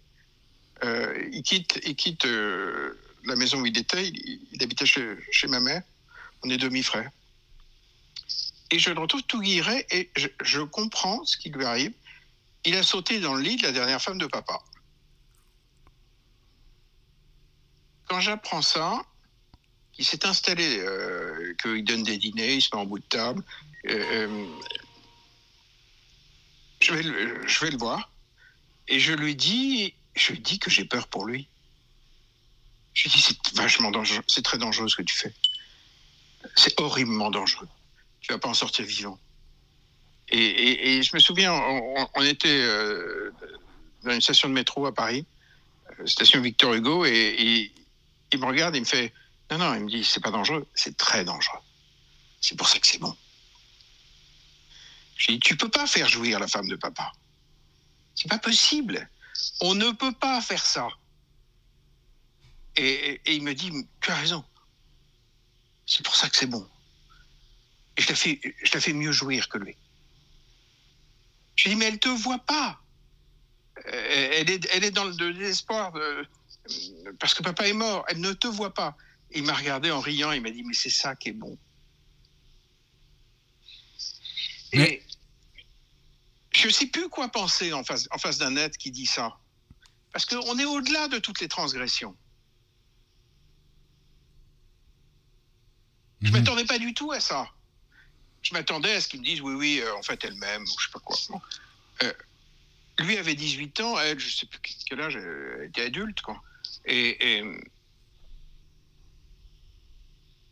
Euh, 0.84 1.28
il 1.32 1.42
quitte, 1.42 1.80
il 1.86 1.94
quitte 1.94 2.24
euh, 2.26 2.98
la 3.24 3.36
maison 3.36 3.60
où 3.60 3.66
il 3.66 3.76
était. 3.78 4.08
Il, 4.08 4.62
habitait 4.62 4.86
chez, 4.86 5.16
chez, 5.30 5.46
ma 5.46 5.60
mère. 5.60 5.82
On 6.42 6.50
est 6.50 6.58
demi-frères. 6.58 7.10
Et 8.70 8.78
je 8.78 8.90
le 8.90 9.00
retrouve 9.00 9.22
tout 9.22 9.40
guiré 9.40 9.86
et 9.90 10.10
je, 10.16 10.60
comprends 10.60 11.24
ce 11.24 11.36
qui 11.36 11.50
lui 11.50 11.64
arrive. 11.64 11.92
Il 12.64 12.74
a 12.74 12.82
sauté 12.82 13.20
dans 13.20 13.34
le 13.34 13.42
lit 13.42 13.56
de 13.56 13.62
la 13.62 13.72
dernière 13.72 14.02
femme 14.02 14.18
de 14.18 14.26
papa. 14.26 14.58
Quand 18.08 18.20
j'apprends 18.20 18.62
ça, 18.62 19.02
il 19.98 20.04
s'est 20.04 20.26
installé, 20.26 20.78
euh, 20.80 21.54
qu'il 21.62 21.84
donne 21.84 22.02
des 22.02 22.18
dîners, 22.18 22.54
il 22.54 22.62
se 22.62 22.74
met 22.74 22.80
en 22.80 22.86
bout 22.86 22.98
de 22.98 23.04
table, 23.04 23.42
euh, 23.88 24.26
euh, 24.28 24.46
je, 26.80 26.94
vais 26.94 27.70
le, 27.70 27.76
voir 27.78 28.10
et 28.88 28.98
je 29.00 29.12
lui 29.12 29.34
dis, 29.34 29.94
je 30.14 30.32
lui 30.32 30.40
dis 30.40 30.58
que 30.58 30.70
j'ai 30.70 30.84
peur 30.84 31.08
pour 31.08 31.26
lui. 31.26 31.48
Je 32.94 33.04
lui 33.04 33.10
dis 33.10 33.20
c'est 33.20 33.54
vachement 33.54 33.90
dangereux, 33.90 34.22
c'est 34.26 34.42
très 34.42 34.58
dangereux 34.58 34.88
ce 34.88 34.96
que 34.96 35.02
tu 35.02 35.16
fais. 35.16 35.34
c'est 36.54 36.78
horriblement 36.80 37.30
dangereux. 37.30 37.68
Tu 38.20 38.32
vas 38.32 38.38
pas 38.38 38.48
en 38.48 38.54
sortir 38.54 38.84
vivant. 38.84 39.18
Et, 40.28 41.02
je 41.02 41.14
me 41.14 41.20
souviens, 41.20 41.52
on, 41.52 42.22
était 42.24 42.48
euh, 42.48 43.32
dans 44.02 44.10
une 44.10 44.20
station 44.20 44.48
de 44.48 44.54
métro 44.54 44.84
à 44.86 44.92
Paris, 44.92 45.24
station 46.04 46.40
Victor 46.40 46.74
Hugo, 46.74 47.04
et, 47.04 47.70
il 48.32 48.40
me 48.40 48.46
regarde, 48.46 48.74
il 48.74 48.80
me 48.80 48.86
fait, 48.86 49.12
non, 49.52 49.58
non, 49.58 49.74
il 49.74 49.84
me 49.84 49.88
dit, 49.88 50.02
c'est 50.02 50.22
pas 50.22 50.32
dangereux, 50.32 50.66
c'est 50.74 50.96
très 50.96 51.24
dangereux. 51.24 51.60
C'est 52.40 52.56
pour 52.56 52.68
ça 52.68 52.80
que 52.80 52.86
c'est 52.86 52.98
bon. 52.98 53.16
Je 55.16 55.32
dis, 55.32 55.40
tu 55.40 55.56
peux 55.56 55.70
pas 55.70 55.86
faire 55.86 56.08
jouir 56.08 56.38
la 56.38 56.46
femme 56.46 56.68
de 56.68 56.76
papa. 56.76 57.12
C'est 58.14 58.28
pas 58.28 58.38
possible. 58.38 59.08
On 59.60 59.74
ne 59.74 59.90
peut 59.90 60.12
pas 60.12 60.40
faire 60.40 60.64
ça. 60.64 60.88
Et, 62.76 63.20
il 63.26 63.42
me 63.42 63.54
dit, 63.54 63.72
tu 64.00 64.10
as 64.10 64.16
raison. 64.16 64.44
C'est 65.86 66.04
pour 66.04 66.16
ça 66.16 66.28
que 66.28 66.36
c'est 66.36 66.46
bon. 66.46 66.68
Et 67.96 68.02
je 68.02 68.08
la 68.08 68.14
fais, 68.14 68.40
je 68.62 68.70
la 68.74 68.80
fais 68.80 68.92
mieux 68.92 69.12
jouir 69.12 69.48
que 69.48 69.58
lui. 69.58 69.76
Je 71.56 71.70
dis, 71.70 71.76
mais 71.76 71.86
elle 71.86 71.98
te 71.98 72.08
voit 72.08 72.38
pas. 72.38 72.78
Euh, 73.86 74.28
elle 74.32 74.50
est, 74.50 74.68
elle 74.72 74.84
est 74.84 74.90
dans 74.90 75.04
le 75.04 75.32
désespoir 75.32 75.92
parce 77.18 77.32
que 77.32 77.42
papa 77.42 77.66
est 77.66 77.72
mort. 77.72 78.04
Elle 78.08 78.20
ne 78.20 78.32
te 78.34 78.46
voit 78.46 78.74
pas. 78.74 78.96
Il 79.30 79.44
m'a 79.44 79.54
regardé 79.54 79.90
en 79.90 80.00
riant. 80.00 80.32
Il 80.32 80.42
m'a 80.42 80.50
dit, 80.50 80.62
mais 80.62 80.74
c'est 80.74 80.90
ça 80.90 81.14
qui 81.16 81.30
est 81.30 81.32
bon. 81.32 81.56
Et 84.72 85.02
je 86.56 86.68
ne 86.68 86.72
sais 86.72 86.86
plus 86.86 87.08
quoi 87.10 87.28
penser 87.28 87.74
en 87.74 87.84
face, 87.84 88.08
en 88.10 88.18
face 88.18 88.38
d'un 88.38 88.56
être 88.56 88.78
qui 88.78 88.90
dit 88.90 89.04
ça. 89.04 89.36
Parce 90.12 90.24
qu'on 90.24 90.58
est 90.58 90.64
au-delà 90.64 91.08
de 91.08 91.18
toutes 91.18 91.40
les 91.40 91.48
transgressions. 91.48 92.16
Je 96.22 96.28
ne 96.28 96.32
mhm. 96.32 96.38
m'attendais 96.38 96.64
pas 96.64 96.78
du 96.78 96.94
tout 96.94 97.12
à 97.12 97.20
ça. 97.20 97.50
Je 98.40 98.54
m'attendais 98.54 98.94
à 98.94 99.00
ce 99.02 99.08
qu'ils 99.08 99.20
me 99.20 99.24
disent 99.26 99.42
oui, 99.42 99.54
oui, 99.54 99.80
euh, 99.82 99.94
en 99.96 100.02
fait, 100.02 100.24
elle-même, 100.24 100.62
ou 100.62 100.80
je 100.80 100.86
sais 100.86 100.92
pas 100.92 101.00
quoi. 101.00 101.16
Euh, 102.02 102.12
lui 103.00 103.18
avait 103.18 103.34
18 103.34 103.80
ans, 103.80 104.00
elle, 104.00 104.18
je 104.18 104.34
sais 104.34 104.46
plus 104.46 104.58
quel 104.86 105.00
âge, 105.02 105.16
elle 105.16 105.66
était 105.68 105.82
adulte, 105.82 106.22
quoi. 106.22 106.42
Et, 106.86 107.36
et, 107.38 107.44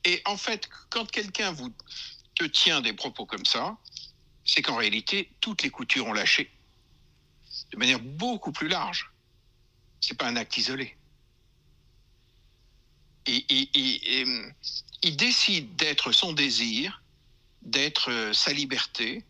et 0.05 0.23
en 0.27 0.37
fait, 0.37 0.69
quand 0.91 1.11
quelqu'un 1.11 1.53
vous 1.53 1.73
te 2.35 2.45
tient 2.45 2.83
des 2.83 2.93
propos 2.93 3.25
comme 3.25 3.47
ça, 3.47 3.79
c'est 4.45 4.63
qu'en 4.63 4.77
réalité, 4.77 5.31
toutes 5.41 5.63
les 5.63 5.71
coutures 5.71 6.07
ont 6.07 6.13
lâché 6.13 6.51
de 7.73 7.79
manière 7.79 8.01
beaucoup 8.01 8.53
plus 8.53 8.69
large. 8.69 9.11
C'est 10.01 10.17
pas 10.17 10.27
un 10.27 10.37
acte 10.37 10.57
isolé. 10.57 10.97
Et, 13.27 13.45
il 15.03 15.17
décide 15.17 15.77
d'être 15.77 16.13
son 16.13 16.33
désir, 16.33 17.03
d'être 17.63 18.11
euh, 18.11 18.33
sa 18.33 18.53
liberté. 18.55 19.23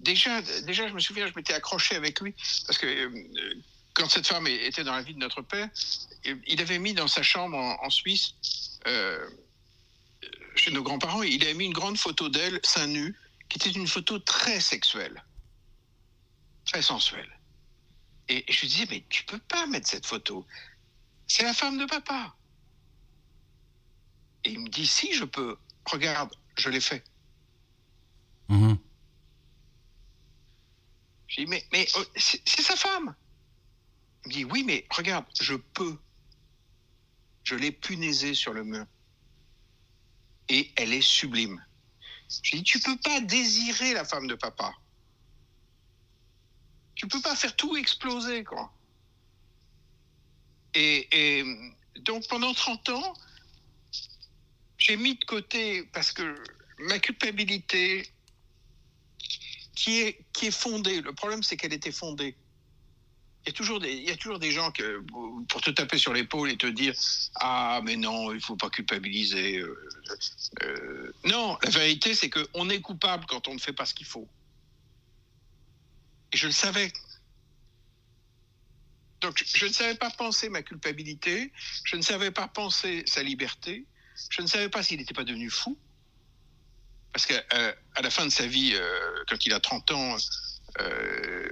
Déjà, 0.00 0.42
déjà, 0.62 0.88
je 0.88 0.92
me 0.92 0.98
souviens, 0.98 1.28
je 1.28 1.32
m'étais 1.36 1.54
accroché 1.54 1.94
avec 1.94 2.20
lui 2.20 2.34
parce 2.66 2.78
que 2.78 2.86
euh, 2.86 3.54
quand 3.92 4.08
cette 4.08 4.26
femme 4.26 4.48
était 4.48 4.82
dans 4.82 4.94
la 4.94 5.02
vie 5.02 5.14
de 5.14 5.20
notre 5.20 5.40
père, 5.40 5.68
il 6.46 6.60
avait 6.60 6.80
mis 6.80 6.94
dans 6.94 7.06
sa 7.06 7.22
chambre 7.22 7.56
en, 7.56 7.90
Suisse, 7.90 8.34
euh, 8.88 9.24
chez 10.56 10.72
nos 10.72 10.82
grands-parents, 10.82 11.22
il 11.22 11.40
avait 11.44 11.54
mis 11.54 11.66
une 11.66 11.72
grande 11.72 11.96
photo 11.96 12.28
d'elle, 12.28 12.58
seins 12.64 12.88
nus, 12.88 13.14
qui 13.54 13.68
était 13.68 13.78
une 13.78 13.86
photo 13.86 14.18
très 14.18 14.60
sexuelle, 14.60 15.24
très 16.64 16.82
sensuelle. 16.82 17.38
Et 18.28 18.44
je 18.50 18.60
lui 18.62 18.68
disais, 18.68 18.86
mais 18.90 19.04
tu 19.08 19.24
peux 19.24 19.38
pas 19.38 19.66
mettre 19.66 19.88
cette 19.88 20.06
photo. 20.06 20.44
C'est 21.28 21.44
la 21.44 21.54
femme 21.54 21.78
de 21.78 21.84
papa. 21.84 22.34
Et 24.42 24.50
il 24.50 24.58
me 24.58 24.68
dit, 24.68 24.86
si 24.88 25.12
je 25.12 25.24
peux, 25.24 25.56
regarde, 25.84 26.34
je 26.56 26.68
l'ai 26.68 26.80
fait. 26.80 27.04
Mhm. 28.48 28.76
Je 31.28 31.40
dis, 31.42 31.46
mais, 31.46 31.64
mais 31.70 31.86
oh, 31.96 32.04
c'est 32.16 32.62
sa 32.62 32.74
femme. 32.74 33.14
Il 34.24 34.28
me 34.28 34.32
dit, 34.32 34.44
oui, 34.46 34.64
mais 34.64 34.84
regarde, 34.90 35.26
je 35.40 35.54
peux. 35.54 35.96
Je 37.44 37.54
l'ai 37.54 37.70
punaisée 37.70 38.34
sur 38.34 38.52
le 38.52 38.64
mur. 38.64 38.86
Et 40.48 40.72
elle 40.74 40.92
est 40.92 41.02
sublime. 41.02 41.64
Je 42.42 42.56
dis, 42.56 42.62
tu 42.62 42.80
peux 42.80 42.96
pas 42.96 43.20
désirer 43.20 43.94
la 43.94 44.04
femme 44.04 44.26
de 44.26 44.34
papa. 44.34 44.72
Tu 46.94 47.06
peux 47.08 47.20
pas 47.20 47.34
faire 47.36 47.54
tout 47.56 47.76
exploser, 47.76 48.44
quoi. 48.44 48.72
Et, 50.74 51.38
et 51.38 51.44
donc 52.00 52.26
pendant 52.28 52.52
30 52.52 52.88
ans, 52.90 53.14
j'ai 54.78 54.96
mis 54.96 55.14
de 55.16 55.24
côté, 55.24 55.84
parce 55.92 56.12
que 56.12 56.42
ma 56.78 56.98
culpabilité, 56.98 58.08
qui 59.74 60.00
est, 60.00 60.24
qui 60.32 60.46
est 60.46 60.50
fondée, 60.50 61.00
le 61.00 61.12
problème 61.12 61.42
c'est 61.42 61.56
qu'elle 61.56 61.72
était 61.72 61.92
fondée. 61.92 62.36
Il 63.44 63.48
y, 63.48 63.50
a 63.50 63.52
toujours 63.52 63.78
des, 63.78 63.92
il 63.92 64.04
y 64.04 64.10
a 64.10 64.16
toujours 64.16 64.38
des 64.38 64.52
gens 64.52 64.70
que, 64.70 65.04
pour 65.48 65.60
te 65.60 65.70
taper 65.70 65.98
sur 65.98 66.14
l'épaule 66.14 66.50
et 66.50 66.56
te 66.56 66.66
dire 66.66 66.94
Ah, 67.34 67.82
mais 67.84 67.96
non, 67.96 68.32
il 68.32 68.36
ne 68.36 68.40
faut 68.40 68.56
pas 68.56 68.70
culpabiliser. 68.70 69.58
Euh, 69.58 69.88
euh, 70.62 70.93
non, 71.24 71.58
la 71.62 71.70
vérité, 71.70 72.14
c'est 72.14 72.30
qu'on 72.30 72.68
est 72.68 72.80
coupable 72.80 73.24
quand 73.26 73.48
on 73.48 73.54
ne 73.54 73.58
fait 73.58 73.72
pas 73.72 73.86
ce 73.86 73.94
qu'il 73.94 74.06
faut. 74.06 74.28
Et 76.32 76.36
je 76.36 76.46
le 76.46 76.52
savais. 76.52 76.92
Donc, 79.20 79.42
je 79.46 79.66
ne 79.66 79.72
savais 79.72 79.94
pas 79.94 80.10
penser 80.10 80.50
ma 80.50 80.62
culpabilité, 80.62 81.50
je 81.84 81.96
ne 81.96 82.02
savais 82.02 82.30
pas 82.30 82.46
penser 82.46 83.04
sa 83.06 83.22
liberté, 83.22 83.86
je 84.28 84.42
ne 84.42 84.46
savais 84.46 84.68
pas 84.68 84.82
s'il 84.82 84.98
n'était 84.98 85.14
pas 85.14 85.24
devenu 85.24 85.48
fou. 85.48 85.78
Parce 87.12 87.26
qu'à 87.26 87.42
euh, 87.54 87.72
la 88.02 88.10
fin 88.10 88.26
de 88.26 88.30
sa 88.30 88.46
vie, 88.46 88.72
euh, 88.74 89.24
quand 89.28 89.46
il 89.46 89.52
a 89.54 89.60
30 89.60 89.92
ans, 89.92 90.16
euh, 90.80 91.48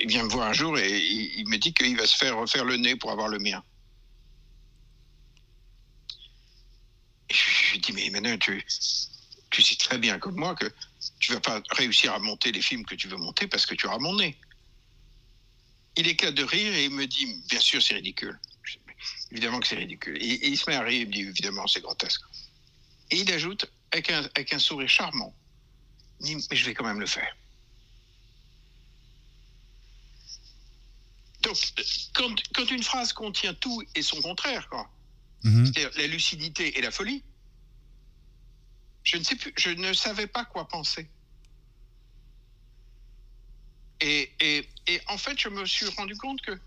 il 0.00 0.08
vient 0.08 0.24
me 0.24 0.28
voir 0.28 0.48
un 0.48 0.52
jour 0.52 0.78
et 0.78 0.98
il, 0.98 1.46
me 1.48 1.58
dit 1.58 1.72
qu'il 1.72 1.96
va 1.96 2.06
se 2.06 2.16
faire 2.16 2.36
refaire 2.36 2.64
le 2.64 2.76
nez 2.76 2.96
pour 2.96 3.12
avoir 3.12 3.28
le 3.28 3.38
mien. 3.38 3.62
Je 7.30 7.72
lui 7.72 7.78
dis, 7.80 7.92
mais 7.92 8.06
Emmanuel, 8.06 8.38
tu, 8.38 8.64
tu 9.50 9.62
sais 9.62 9.76
très 9.76 9.98
bien 9.98 10.18
comme 10.18 10.36
moi 10.36 10.54
que 10.54 10.66
tu 11.18 11.32
vas 11.32 11.40
pas 11.40 11.62
réussir 11.70 12.12
à 12.12 12.18
monter 12.18 12.52
les 12.52 12.62
films 12.62 12.84
que 12.84 12.94
tu 12.94 13.08
veux 13.08 13.16
monter 13.16 13.46
parce 13.46 13.66
que 13.66 13.74
tu 13.74 13.86
auras 13.86 13.98
mon 13.98 14.14
nez. 14.16 14.38
Il 15.96 16.06
éclate 16.08 16.34
de 16.34 16.44
rire 16.44 16.74
et 16.74 16.84
il 16.84 16.90
me 16.90 17.06
dit, 17.06 17.42
bien 17.48 17.60
sûr, 17.60 17.82
c'est 17.82 17.94
ridicule. 17.94 18.38
Évidemment 19.30 19.60
que 19.60 19.66
c'est 19.66 19.76
ridicule. 19.76 20.16
Et, 20.22 20.48
il 20.48 20.58
se 20.58 20.68
met 20.68 20.76
à 20.76 20.82
rire, 20.82 21.00
il 21.00 21.06
me 21.08 21.12
dit 21.12 21.20
évidemment 21.20 21.66
c'est 21.66 21.80
grotesque. 21.80 22.20
Et 23.10 23.18
il 23.18 23.32
ajoute 23.32 23.66
avec 23.92 24.10
un, 24.10 24.28
avec 24.34 24.52
un 24.52 24.58
sourire 24.58 24.88
charmant, 24.88 25.34
mais 26.20 26.36
je 26.52 26.64
vais 26.64 26.74
quand 26.74 26.84
même 26.84 27.00
le 27.00 27.06
faire. 27.06 27.36
Donc, 31.42 31.56
quand, 32.14 32.34
quand, 32.54 32.70
une 32.70 32.82
phrase 32.82 33.12
contient 33.12 33.54
tout 33.54 33.82
et 33.94 34.02
son 34.02 34.20
contraire, 34.20 34.68
quoi, 34.68 34.90
mhm. 35.46 35.66
c'est-à-dire 35.66 35.90
la 35.98 36.06
lucidité 36.06 36.78
et 36.78 36.82
la 36.82 36.90
folie, 36.90 37.24
je 39.02 39.16
ne, 39.16 39.22
sais 39.22 39.36
plus, 39.36 39.52
je 39.56 39.70
ne 39.70 39.92
savais 39.92 40.26
pas 40.26 40.44
quoi 40.44 40.66
penser. 40.66 41.08
Et, 44.00 44.32
et, 44.40 44.68
et 44.88 45.00
en 45.08 45.16
fait, 45.16 45.38
je 45.38 45.48
me 45.48 45.64
suis 45.64 45.86
rendu 45.90 46.16
compte 46.16 46.40
que 46.42 46.58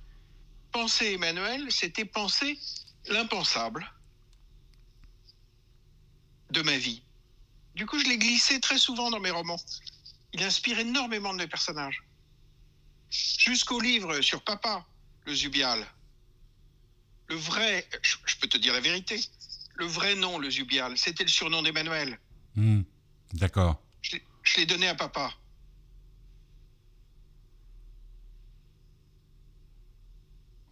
penser 0.72 1.14
Emmanuel, 1.14 1.72
c'était 1.72 2.06
penser 2.06 2.58
l'impensable 3.08 3.92
de 6.52 6.62
ma 6.62 6.78
vie. 6.78 7.04
Du 7.76 7.86
coup, 7.86 8.00
je 8.00 8.06
l'ai 8.06 8.18
glissé 8.18 8.60
très 8.60 8.78
souvent 8.78 9.10
dans 9.10 9.20
mes 9.20 9.32
romans. 9.32 9.62
Il 10.34 10.44
inspire 10.44 10.80
énormément 10.80 11.34
de 11.34 11.40
mes 11.40 11.48
personnages. 11.48 12.04
Jusqu'au 13.10 13.80
livre 13.80 14.22
sur 14.22 14.44
Papa, 14.44 14.86
le 15.26 15.34
Zubial. 15.34 15.86
Le 17.30 17.36
vrai, 17.36 17.88
je 18.04 18.36
peux 18.38 18.48
te 18.48 18.58
dire 18.58 18.74
la 18.74 18.80
vérité, 18.80 19.20
le 19.76 19.86
vrai 19.86 20.16
nom, 20.16 20.40
le 20.40 20.50
Zubial, 20.50 20.98
c'était 20.98 21.24
le 21.24 21.30
surnom 21.30 21.62
d'Emmanuel. 21.62 22.20
Hmm, 22.56 22.82
d'accord. 23.34 23.82
Je 24.02 24.58
l'ai 24.58 24.66
donné 24.66 24.88
à 24.88 24.96
Papa. 24.96 25.32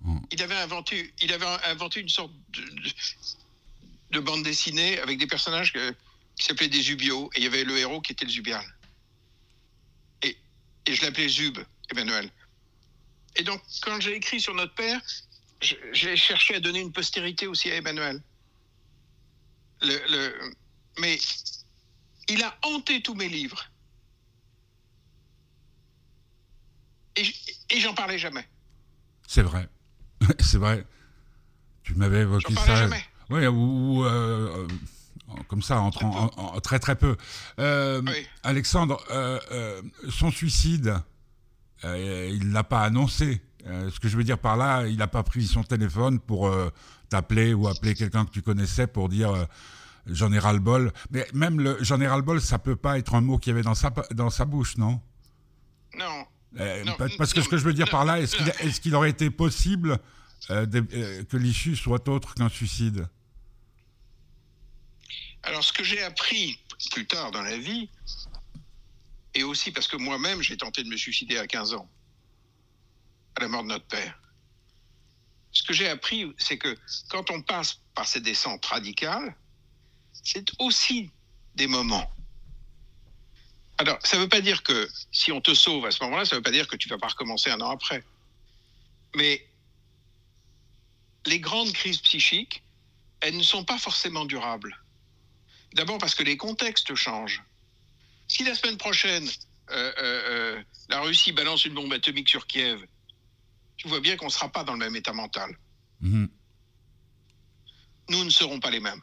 Mm. 0.01 0.19
Il 0.31 0.41
avait 0.41 0.55
inventé, 0.55 1.13
il 1.21 1.31
avait 1.31 1.45
inventé 1.65 1.99
une 1.99 2.09
sorte 2.09 2.31
de, 4.11 4.19
bande 4.19 4.43
dessinée 4.43 4.99
avec 4.99 5.19
des 5.19 5.27
personnages 5.27 5.73
qui 5.73 6.45
s'appelaient 6.45 6.69
des 6.69 6.81
Zubios, 6.81 7.29
et 7.35 7.39
il 7.39 7.43
y 7.43 7.47
avait 7.47 7.63
le 7.63 7.77
héros 7.77 8.01
qui 8.01 8.13
était 8.13 8.25
le 8.25 8.31
Zubial. 8.31 8.65
Et, 10.23 10.35
et 10.85 10.95
je 10.95 11.05
l'appelais 11.05 11.29
Zub, 11.29 11.59
Emmanuel. 11.91 12.31
Et 13.35 13.43
donc, 13.43 13.61
quand 13.81 13.99
j'ai 14.01 14.15
écrit 14.15 14.41
sur 14.41 14.55
notre 14.55 14.73
père, 14.73 14.99
j'ai 15.61 16.15
cherché 16.15 16.55
à 16.55 16.59
donner 16.59 16.79
une 16.79 16.91
postérité 16.91 17.47
aussi 17.47 17.71
à 17.71 17.75
Emmanuel. 17.75 18.21
Le, 19.81 20.51
mais 20.99 21.17
il 22.29 22.43
a 22.43 22.57
hanté 22.63 23.01
tous 23.01 23.15
mes 23.15 23.29
livres. 23.29 23.69
Et 27.15 27.79
j'en 27.79 27.93
parlais 27.93 28.19
jamais. 28.19 28.47
C'est 29.27 29.41
vrai. 29.41 29.67
c'est 30.39 30.57
vrai. 30.57 30.85
Tu 31.83 31.95
m'avais 31.95 32.21
évoqué 32.21 32.53
ça. 32.53 32.75
Jamais. 32.75 33.03
Oui, 33.29 33.45
ou, 33.47 34.05
euh, 34.05 34.67
comme 35.47 35.61
ça, 35.61 35.81
en, 35.81 35.89
en, 35.89 36.59
très 36.61 36.79
très 36.79 36.95
peu. 36.95 37.17
Euh, 37.59 38.01
Alexandre, 38.43 39.03
euh, 39.11 39.81
son 40.09 40.31
suicide, 40.31 40.95
il 41.83 42.51
l'a 42.51 42.63
pas 42.63 42.83
annoncé. 42.83 43.41
Ce 43.67 43.99
que 43.99 44.07
je 44.07 44.17
veux 44.17 44.23
dire 44.23 44.39
par 44.39 44.57
là, 44.57 44.87
il 44.87 44.97
n'a 44.97 45.07
pas 45.07 45.23
pris 45.23 45.45
son 45.45 45.63
téléphone 45.63 46.19
pour 46.19 46.51
t'appeler 47.09 47.53
ou 47.53 47.67
appeler 47.67 47.95
quelqu'un 47.95 48.25
que 48.25 48.31
tu 48.31 48.41
connaissais 48.41 48.87
pour 48.87 49.09
dire 49.09 49.47
j'en 50.05 50.31
ai 50.31 50.39
ras-le-bol. 50.39 50.91
Mais 51.11 51.27
même 51.33 51.59
le 51.59 51.77
j'en 51.81 51.99
ai 51.99 52.07
ras-le-bol, 52.07 52.41
ça 52.41 52.59
peut 52.59 52.75
pas 52.75 52.97
être 52.97 53.15
un 53.15 53.21
mot 53.21 53.37
qu'il 53.37 53.51
y 53.51 53.53
avait 53.53 53.63
dans 53.63 53.75
sa, 53.75 53.89
dans 54.11 54.29
sa 54.29 54.45
bouche, 54.45 54.77
non? 54.77 55.01
Non. 55.97 56.25
parce 57.17 57.33
que 57.33 57.41
ce 57.41 57.49
que 57.49 57.57
je 57.57 57.63
veux 57.63 57.73
dire 57.73 57.89
par 57.89 58.05
là, 58.05 58.19
est-ce 58.19 58.79
qu'il 58.81 58.95
aurait 58.95 59.09
été 59.09 59.29
possible 59.29 59.99
que 60.47 61.37
l'issue 61.37 61.75
soit 61.75 62.07
autre 62.07 62.33
qu'un 62.33 62.49
suicide? 62.49 63.07
Alors, 65.43 65.63
ce 65.63 65.71
que 65.71 65.83
j'ai 65.83 66.03
appris 66.03 66.59
plus 66.91 67.05
tard 67.05 67.31
dans 67.31 67.41
la 67.41 67.57
vie, 67.57 67.89
et 69.33 69.43
aussi 69.43 69.71
parce 69.71 69.87
que 69.87 69.97
moi-même, 69.97 70.41
j'ai 70.41 70.57
tenté 70.57 70.83
de 70.83 70.89
me 70.89 70.97
suicider 70.97 71.37
à 71.37 71.47
15 71.47 71.73
ans, 71.73 71.89
à 73.37 73.39
la 73.39 73.47
mort 73.47 73.63
de 73.63 73.69
notre 73.69 73.85
père. 73.85 74.19
Ce 75.51 75.63
que 75.63 75.73
j'ai 75.73 75.87
appris, 75.87 76.31
c'est 76.37 76.57
que 76.57 76.75
quand 77.09 77.29
on 77.31 77.41
passe 77.41 77.79
par 77.93 78.07
ces 78.07 78.19
descentes 78.19 78.65
radicales, 78.65 79.35
c'est 80.11 80.47
aussi 80.59 81.11
des 81.55 81.67
moments. 81.67 82.11
Alors, 83.77 83.99
ça 84.03 84.17
ne 84.17 84.23
veut 84.23 84.29
pas 84.29 84.41
dire 84.41 84.63
que 84.63 84.89
si 85.11 85.31
on 85.31 85.39
te 85.39 85.53
sauve 85.53 85.85
à 85.85 85.91
ce 85.91 86.03
moment-là, 86.03 86.25
ça 86.25 86.35
ne 86.35 86.39
veut 86.39 86.43
pas 86.43 86.51
dire 86.51 86.67
que 86.67 86.75
tu 86.75 86.89
ne 86.89 86.95
vas 86.95 86.99
pas 86.99 87.09
recommencer 87.09 87.51
un 87.51 87.61
an 87.61 87.69
après. 87.69 88.03
Mais 89.15 89.47
les 91.27 91.39
grandes 91.39 91.71
crises 91.73 91.99
psychiques, 91.99 92.63
elles 93.21 93.37
ne 93.37 93.43
sont 93.43 93.63
pas 93.63 93.77
forcément 93.77 94.25
durables. 94.25 94.81
D'abord 95.73 95.99
parce 95.99 96.15
que 96.15 96.23
les 96.23 96.37
contextes 96.37 96.95
changent. 96.95 97.43
Si 98.27 98.43
la 98.43 98.55
semaine 98.55 98.77
prochaine, 98.77 99.27
euh, 99.69 99.93
euh, 99.97 100.21
euh, 100.57 100.63
la 100.89 101.01
Russie 101.01 101.31
balance 101.31 101.65
une 101.65 101.75
bombe 101.75 101.93
atomique 101.93 102.29
sur 102.29 102.47
Kiev, 102.47 102.83
tu 103.77 103.87
vois 103.87 103.99
bien 103.99 104.17
qu'on 104.17 104.25
ne 104.25 104.31
sera 104.31 104.49
pas 104.51 104.63
dans 104.63 104.73
le 104.73 104.79
même 104.79 104.95
état 104.95 105.13
mental. 105.13 105.57
Mhm. 106.01 106.29
Nous 108.09 108.23
ne 108.23 108.29
serons 108.29 108.59
pas 108.59 108.71
les 108.71 108.79
mêmes. 108.79 109.01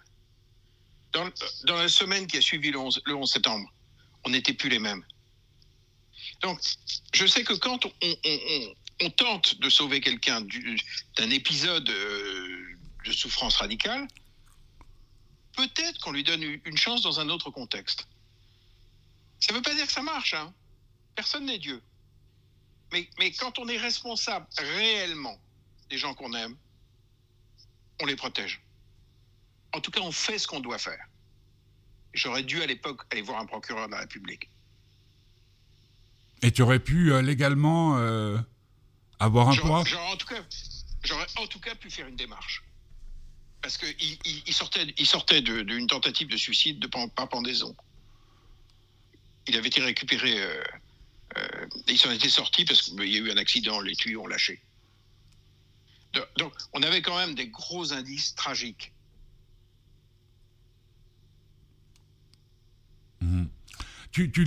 Dans, 1.13 1.77
la 1.77 1.89
semaine 1.89 2.27
qui 2.27 2.39
a 2.39 2.41
suivi 2.41 2.73
le 2.73 2.79
11, 2.79 3.01
septembre, 3.31 3.73
on 4.25 4.31
n'était 4.31 4.53
plus 4.53 4.69
les 4.69 4.81
mêmes. 4.81 5.05
Donc, 6.41 6.61
je 7.13 7.27
sais 7.27 7.45
que 7.45 7.53
quand 7.53 7.87
on, 7.87 9.11
tente 9.11 9.61
de 9.61 9.69
sauver 9.69 10.01
quelqu'un 10.01 10.41
d'un 11.17 11.31
épisode 11.31 11.85
de 11.85 13.13
souffrance 13.13 13.57
radicale, 13.57 14.09
peut-être 15.57 16.01
qu'on 16.01 16.13
lui 16.13 16.25
donne 16.25 16.43
une 16.43 16.77
chance 16.77 17.03
dans 17.03 17.21
un 17.21 17.29
autre 17.29 17.51
contexte. 17.51 18.09
Ça 19.39 19.53
ne 19.53 19.59
veut 19.59 19.63
pas 19.63 19.75
dire 19.75 19.87
que 19.87 19.93
ça 19.93 20.03
marche, 20.03 20.35
hein. 20.35 20.53
Personne 21.15 21.47
n'est 21.47 21.59
Dieu. 21.59 21.81
Mais, 22.93 23.09
mais 23.19 23.33
quand 23.33 23.59
on 23.59 23.69
est 23.69 23.77
responsable 23.77 24.47
réellement 24.57 25.39
des 25.91 25.99
gens 25.99 26.15
qu'on 26.15 26.33
aime, 26.35 26.57
on 28.01 28.07
les 28.07 28.17
protège. 28.17 28.63
En 29.73 29.81
tout 29.81 29.91
cas, 29.91 30.01
on 30.01 30.13
fait 30.13 30.39
ce 30.39 30.47
qu'on 30.47 30.61
doit 30.61 30.79
faire. 30.79 31.05
J'aurais 32.13 32.45
dû 32.45 32.63
à 32.63 32.67
l'époque 32.67 33.03
aller 33.11 33.23
voir 33.23 33.41
un 33.41 33.47
procureur 33.47 33.87
de 33.87 33.93
la 33.93 34.01
République. 34.01 34.49
Et 36.43 36.53
tu 36.53 36.63
aurais 36.63 36.79
pu 36.79 37.13
euh, 37.13 37.23
légalement 37.23 37.97
euh, 37.99 38.39
avoir 39.19 39.49
un 39.49 39.57
poids 39.57 39.81
en 39.81 40.17
tout 40.17 40.27
cas, 40.27 40.43
J'aurais 41.03 41.27
en 41.37 41.47
tout 41.47 41.61
cas 41.61 41.75
pu 41.75 41.91
faire 41.91 42.07
une 42.07 42.17
démarche 42.17 42.63
parce 43.65 43.79
qu'il 43.79 44.19
il, 44.47 44.53
sortait, 44.53 44.95
il 44.99 45.07
sortait 45.07 45.41
d'une 45.41 45.87
tentative 45.87 46.29
de 46.29 46.37
suicide 46.37 46.81
de 46.81 46.87
par 46.87 47.29
pendaison. 47.31 47.75
Il 49.47 49.57
avait 49.57 49.69
été 49.69 49.81
récupéré. 49.81 50.39
Euh, 50.39 50.63
euh, 51.37 51.67
il 51.89 51.99
s'en 51.99 52.11
était 52.11 52.29
sorti 52.29 52.65
parce 52.65 52.83
qu'il 52.83 53.05
y 53.05 53.17
a 53.17 53.19
eu 53.19 53.31
un 53.31 53.37
accident, 53.37 53.81
les 53.81 53.95
tuyaux 53.97 54.23
ont 54.23 54.27
lâché. 54.27 54.61
Donc, 56.39 56.53
on 56.73 56.83
avait 56.83 57.03
quand 57.03 57.17
même 57.17 57.35
des 57.35 57.49
gros 57.49 57.93
indices 57.93 58.35
tragiques. 58.37 58.93
Mhm. 63.21 63.49
Tu, 64.13 64.31
tu, 64.31 64.45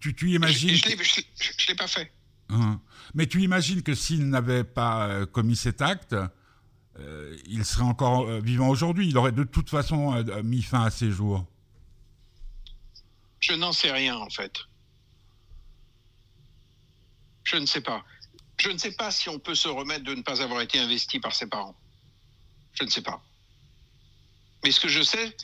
tu, 0.00 0.14
tu, 0.14 0.30
imagines. 0.32 0.74
Je 0.74 0.88
ne 0.88 1.68
l'ai 1.68 1.74
pas 1.76 1.86
fait. 1.86 2.12
Hein. 2.48 2.80
Mais 3.14 3.26
tu 3.26 3.42
imagines 3.42 3.82
que 3.82 3.94
s'il 3.94 4.28
n'avait 4.28 4.64
pas 4.64 5.06
euh, 5.06 5.26
commis 5.26 5.54
cet 5.54 5.82
acte, 5.82 6.16
euh, 6.98 7.38
il 7.46 7.64
serait 7.64 7.84
encore 7.84 8.40
vivant 8.40 8.68
aujourd'hui. 8.68 9.08
Il 9.08 9.16
aurait 9.16 9.30
de 9.30 9.44
toute 9.44 9.70
façon 9.70 10.24
mis 10.42 10.62
fin 10.62 10.82
à 10.82 10.90
ses 10.90 11.12
jours. 11.12 11.46
Je 13.38 13.52
n'en 13.52 13.72
sais 13.72 13.92
rien 13.92 14.16
en 14.16 14.30
fait. 14.30 14.66
Je 17.44 17.56
ne 17.56 17.66
sais 17.66 17.80
pas. 17.80 18.04
Je 18.58 18.70
ne 18.70 18.78
sais 18.78 18.92
pas 18.92 19.10
si 19.10 19.28
on 19.28 19.38
peut 19.38 19.54
se 19.54 19.68
remettre 19.68 20.04
de 20.04 20.14
ne 20.14 20.22
pas 20.22 20.42
avoir 20.42 20.60
été 20.60 20.78
investi 20.78 21.18
par 21.18 21.34
ses 21.34 21.46
parents. 21.46 21.76
Je 22.74 22.84
ne 22.84 22.88
sais 22.88 23.02
pas. 23.02 23.22
Mais 24.64 24.70
ce 24.70 24.80
que 24.80 24.88
je 24.88 25.02
sais, 25.02 25.36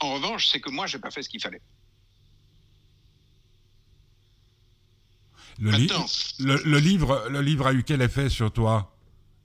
en 0.00 0.14
revanche, 0.14 0.48
c'est 0.48 0.60
que 0.60 0.70
moi, 0.70 0.86
je 0.86 0.96
n'ai 0.96 1.00
pas 1.00 1.10
fait 1.10 1.22
ce 1.22 1.28
qu'il 1.28 1.40
fallait. 1.40 1.62
Le, 5.60 6.62
le, 6.64 6.78
livre, 6.78 7.26
le 7.30 7.40
livre 7.40 7.66
a 7.66 7.72
eu 7.72 7.82
quel 7.82 8.00
effet 8.00 8.28
sur 8.28 8.52
toi? 8.52 8.94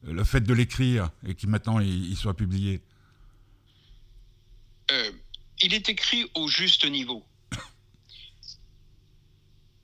Le 0.03 0.23
fait 0.23 0.41
de 0.41 0.53
l'écrire 0.53 1.09
et 1.25 1.33
qu'il 1.33 1.49
maintenant 1.49 1.79
il, 1.79 2.15
soit 2.15 2.35
publié? 2.35 2.81
Euh, 4.91 5.11
Il 5.61 5.73
est 5.73 5.89
écrit 5.89 6.29
au 6.35 6.47
juste 6.47 6.85
niveau. 6.85 7.25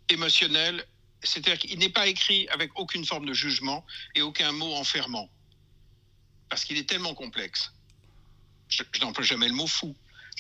Émotionnel, 0.10 0.86
c'est-à-dire 1.24 1.58
qu'il 1.60 1.78
n'est 1.80 1.90
pas 1.90 2.08
écrit 2.08 2.48
avec 2.50 2.78
aucune 2.80 3.06
forme 3.06 3.26
de 3.26 3.34
jugement 3.34 3.86
et 4.16 4.22
aucun 4.22 4.52
mot 4.52 4.74
enfermant. 4.76 5.30
Parce 6.50 6.64
qu'il 6.64 6.78
est 6.78 6.88
tellement 6.88 7.14
complexe. 7.14 7.72
Je, 8.70 8.84
n'emploie 9.02 9.24
jamais 9.24 9.48
le 9.48 9.54
mot 9.54 9.68
fou. 9.68 9.96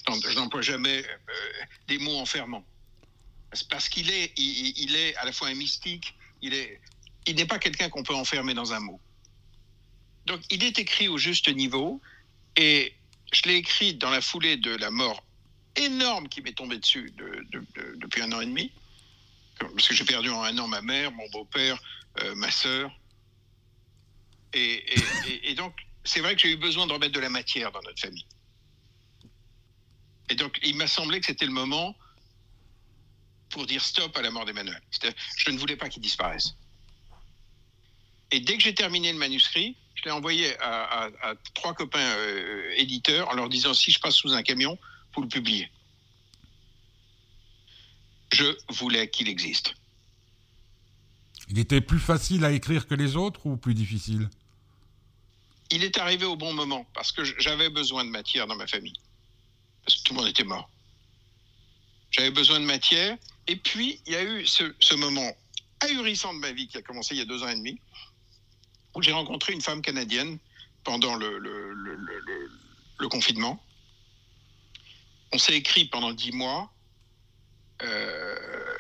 Je 0.08 0.36
n'emploie 0.36 0.62
jamais 0.62 1.04
euh, 1.04 1.66
des 1.88 1.98
mots 1.98 2.18
enfermants. 2.18 2.66
Parce 3.70 3.90
qu'il 3.90 4.10
est, 4.10 4.32
il, 4.38 4.96
est 4.96 5.16
à 5.16 5.26
la 5.26 5.32
fois 5.32 5.48
un 5.48 5.56
mystique, 5.56 6.16
il 6.42 6.54
est, 6.54 6.80
il 7.26 7.36
n'est 7.36 7.48
pas 7.48 7.60
quelqu'un 7.60 7.90
qu'on 7.90 8.04
peut 8.04 8.14
enfermer 8.16 8.54
dans 8.54 8.74
un 8.74 8.80
mot. 8.80 9.00
Donc, 10.28 10.42
il 10.52 10.64
est 10.64 10.78
écrit 10.78 11.08
au 11.08 11.18
juste 11.18 11.50
niveau 11.50 12.00
et 12.56 12.94
je 13.34 13.42
l'ai 13.44 13.56
écrit 13.56 13.96
dans 13.96 14.12
la 14.12 14.22
foulée 14.22 14.58
de 14.58 14.76
la 14.76 14.92
mort 14.92 15.24
énorme 15.76 16.30
qui 16.30 16.42
m'est 16.42 16.54
tombée 16.54 16.78
dessus 16.78 17.12
depuis 17.98 18.22
un 18.22 18.32
an 18.32 18.42
et 18.42 18.46
demi. 18.46 18.72
Parce 19.60 19.88
que 19.88 19.94
j'ai 19.94 20.06
perdu 20.06 20.30
en 20.30 20.44
un 20.44 20.58
an 20.58 20.68
ma 20.68 20.82
mère, 20.82 21.12
mon 21.12 21.30
beau-père, 21.30 21.78
euh, 22.22 22.36
ma 22.36 22.52
sœur. 22.52 22.92
Et, 24.54 25.54
donc, 25.56 25.76
c'est 26.04 26.22
vrai 26.22 26.36
que 26.36 26.42
j'ai 26.42 26.52
eu 26.52 26.58
besoin 26.58 26.88
de 26.88 26.94
remettre 26.94 27.14
de 27.14 27.20
la 27.20 27.30
matière 27.30 27.72
dans 27.72 27.82
notre 27.82 28.00
famille. 28.00 28.26
Et 30.30 30.36
donc, 30.36 30.60
il 30.64 30.76
m'a 30.76 30.88
semblé 30.88 31.20
que 31.20 31.26
c'était 31.26 31.46
le 31.46 31.52
moment 31.52 31.96
pour 33.50 33.66
dire 33.66 33.84
stop 33.84 34.16
à 34.18 34.22
la 34.22 34.32
mort 34.32 34.46
d'Emmanuel. 34.46 34.82
Je 35.38 35.52
ne 35.52 35.58
voulais 35.58 35.76
pas 35.76 35.90
qu'il 35.90 36.02
disparaisse. 36.02 36.56
Et 38.32 38.40
dès 38.40 38.58
que 38.58 38.64
j'ai 38.64 38.76
terminé 38.76 39.12
le 39.12 39.18
manuscrit, 39.18 39.76
je 39.96 40.04
l'ai 40.06 40.12
envoyé 40.12 40.56
à, 40.62 41.10
trois 41.56 41.74
copains 41.74 42.00
euh, 42.00 42.72
éditeurs 42.78 43.28
en 43.30 43.34
leur 43.34 43.50
disant 43.50 43.74
si 43.74 43.92
je 43.92 44.00
passe 44.00 44.16
sous 44.16 44.34
un 44.34 44.44
camion, 44.44 44.78
vous 45.16 45.24
le 45.24 45.28
publiez. 45.28 45.70
Je 48.32 48.58
voulais 48.70 49.10
qu'il 49.10 49.28
existe. 49.28 49.74
Il 51.50 51.58
était 51.58 51.82
plus 51.82 52.00
facile 52.00 52.46
à 52.46 52.52
écrire 52.52 52.88
que 52.88 52.94
les 52.94 53.16
autres 53.16 53.48
ou 53.48 53.58
plus 53.58 53.74
difficile? 53.74 54.30
Il 55.72 55.84
est 55.84 55.98
arrivé 55.98 56.26
au 56.26 56.36
bon 56.36 56.54
moment 56.54 56.86
parce 56.94 57.12
que 57.12 57.24
j'avais 57.24 57.70
besoin 57.70 58.06
de 58.06 58.10
matière 58.10 58.48
dans 58.48 58.56
ma 58.56 58.68
famille. 58.68 59.00
Parce 59.84 59.98
que 59.98 60.04
tout 60.04 60.14
le 60.14 60.20
monde 60.20 60.30
était 60.30 60.44
mort. 60.44 60.70
J'avais 62.12 62.32
besoin 62.32 62.60
de 62.60 62.66
matière. 62.66 63.18
Et 63.48 63.56
puis, 63.56 64.00
il 64.06 64.14
y 64.14 64.16
a 64.16 64.24
eu 64.24 64.46
ce, 64.46 64.76
ce 64.80 64.94
moment 64.96 65.36
ahurissant 65.80 66.34
de 66.34 66.40
ma 66.40 66.52
vie 66.52 66.68
qui 66.68 66.78
a 66.78 66.82
commencé 66.82 67.16
il 67.16 67.20
y 67.20 67.22
a 67.22 67.26
deux 67.26 67.42
ans 67.42 67.48
et 67.48 67.56
demi, 67.56 67.80
où 68.96 69.02
j'ai 69.02 69.12
rencontré 69.12 69.54
une 69.54 69.62
femme 69.62 69.82
canadienne 69.82 70.38
pendant 70.84 71.16
le, 71.16 71.40
le, 71.40 71.74
le, 71.74 72.52
le 73.00 73.08
confinement. 73.08 73.64
On 75.32 75.38
s'est 75.38 75.56
écrit 75.56 75.86
pendant 75.86 76.12
dix 76.12 76.32
mois. 76.32 76.72
Euh, 77.84 78.78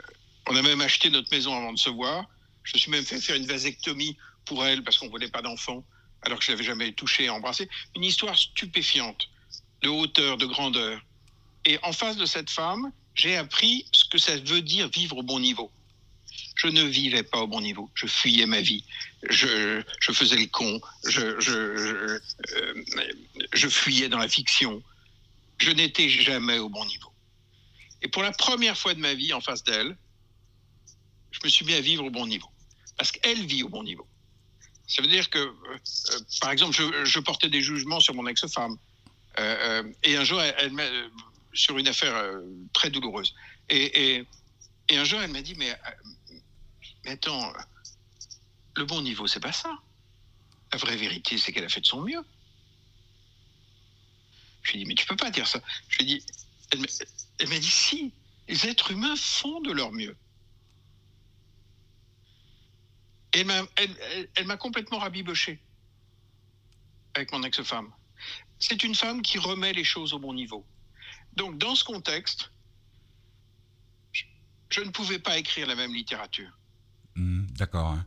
on 0.47 0.55
a 0.55 0.61
même 0.61 0.81
acheté 0.81 1.09
notre 1.09 1.31
maison 1.31 1.55
avant 1.55 1.73
de 1.73 1.79
se 1.79 1.89
voir. 1.89 2.25
Je 2.63 2.73
me 2.75 2.79
suis 2.79 2.91
même 2.91 3.05
fait 3.05 3.19
faire 3.19 3.35
une 3.35 3.45
vasectomie 3.45 4.17
pour 4.45 4.65
elle 4.65 4.83
parce 4.83 4.97
qu'on 4.97 5.05
ne 5.05 5.11
voulait 5.11 5.29
pas 5.29 5.41
d'enfant, 5.41 5.83
alors 6.23 6.39
que 6.39 6.45
je 6.45 6.51
l'avais 6.51 6.63
jamais 6.63 6.91
touché 6.93 7.25
et 7.25 7.29
embrassé. 7.29 7.69
Une 7.95 8.03
histoire 8.03 8.37
stupéfiante, 8.37 9.29
de 9.81 9.89
hauteur, 9.89 10.37
de 10.37 10.45
grandeur. 10.45 10.99
Et 11.65 11.77
en 11.83 11.93
face 11.93 12.17
de 12.17 12.25
cette 12.25 12.49
femme, 12.49 12.91
j'ai 13.15 13.35
appris 13.35 13.85
ce 13.91 14.05
que 14.05 14.17
ça 14.17 14.37
veut 14.37 14.61
dire 14.61 14.89
vivre 14.89 15.17
au 15.17 15.23
bon 15.23 15.39
niveau 15.39 15.71
je 16.59 16.67
ne 16.67 16.83
vivais 16.83 17.23
pas 17.23 17.39
au 17.39 17.47
bon 17.47 17.61
niveau. 17.61 17.89
Je 17.95 18.05
fuyais 18.05 18.45
ma 18.45 18.61
vie. 18.61 18.83
Je, 19.29 19.81
faisais 20.11 20.35
le 20.35 20.47
con. 20.47 20.81
Euh, 21.17 22.19
je, 23.53 23.67
fuyais 23.69 24.09
dans 24.09 24.17
la 24.17 24.27
fiction. 24.27 24.83
je 25.59 25.71
n'étais 25.71 26.09
jamais 26.09 26.59
au 26.59 26.69
bon 26.69 26.85
niveau. 26.85 27.08
Et 28.01 28.07
pour 28.07 28.23
la 28.23 28.31
première 28.31 28.77
fois 28.77 28.93
de 28.93 28.99
ma 28.99 29.13
vie 29.13 29.33
en 29.33 29.41
face 29.41 29.63
d'elle, 29.63 29.97
je 31.31 31.39
me 31.43 31.49
suis 31.49 31.65
mis 31.65 31.73
à 31.73 31.81
vivre 31.81 32.05
au 32.05 32.09
bon 32.09 32.25
niveau. 32.25 32.49
Parce 32.97 33.11
qu'elle 33.11 33.45
vit 33.45 33.63
au 33.63 33.69
bon 33.69 33.83
niveau. 33.83 34.07
Ça 34.87 35.03
veut 35.03 35.07
dire 35.07 35.29
que, 35.29 35.37
euh, 35.37 35.53
euh, 36.11 36.19
par 36.41 36.51
exemple, 36.51 36.75
je, 36.75 37.19
portais 37.19 37.49
des 37.49 37.61
jugements 37.61 37.99
sur 37.99 38.15
mon 38.15 38.25
ex-femme. 38.27 38.77
Euh, 39.37 39.83
et 40.03 40.17
un 40.17 40.23
jour, 40.23 40.41
elle, 40.41 40.73
elle 40.79 41.11
sur 41.53 41.77
une 41.77 41.87
affaire 41.87 42.33
très 42.73 42.89
douloureuse. 42.89 43.35
Et, 43.69 44.25
un 44.91 45.03
jour, 45.03 45.21
elle 45.21 45.31
m'a 45.31 45.41
dit, 45.41 45.55
mais, 45.55 45.77
mais 47.05 47.11
attends, 47.11 47.53
le 48.75 48.85
bon 48.85 49.01
niveau, 49.01 49.27
c'est 49.27 49.39
pas 49.39 49.51
ça. 49.51 49.77
La 50.71 50.77
vraie 50.79 50.97
vérité, 50.97 51.37
c'est 51.37 51.51
qu'elle 51.51 51.65
a 51.65 51.69
fait 51.69 51.81
de 51.81 51.85
son 51.85 52.01
mieux. 52.01 52.21
Je 54.63 54.71
lui 54.71 54.79
ai 54.79 54.83
dit, 54.83 54.87
mais 54.87 54.95
tu 54.95 55.05
peux 55.05 55.15
pas 55.15 55.29
dire 55.29 55.47
ça. 55.47 55.61
Je 55.89 55.99
lui 55.99 56.03
ai 56.03 56.07
dit, 56.17 56.25
elle 56.71 57.49
m'a 57.49 57.59
dit, 57.59 57.69
si, 57.69 58.13
les 58.47 58.67
êtres 58.67 58.91
humains 58.91 59.15
font 59.15 59.61
de 59.61 59.71
leur 59.71 59.91
mieux. 59.91 60.15
Et 63.33 63.45
elle 64.35 64.47
m'a 64.47 64.57
complètement 64.57 64.99
rabiboché 64.99 65.59
avec 67.13 67.31
mon 67.31 67.43
ex-femme. 67.43 67.91
C'est 68.59 68.83
une 68.83 68.95
femme 68.95 69.21
qui 69.21 69.37
remet 69.37 69.73
les 69.73 69.83
choses 69.83 70.13
au 70.13 70.19
bon 70.19 70.33
niveau. 70.33 70.65
Donc, 71.35 71.57
dans 71.57 71.75
ce 71.75 71.83
contexte, 71.83 72.51
je, 74.11 74.23
je 74.69 74.81
ne 74.81 74.89
pouvais 74.89 75.19
pas 75.19 75.37
écrire 75.37 75.67
la 75.67 75.75
même 75.75 75.93
littérature. 75.93 76.49
Mmh, 77.15 77.45
D'accord. 77.51 77.91
Hein. 77.91 78.05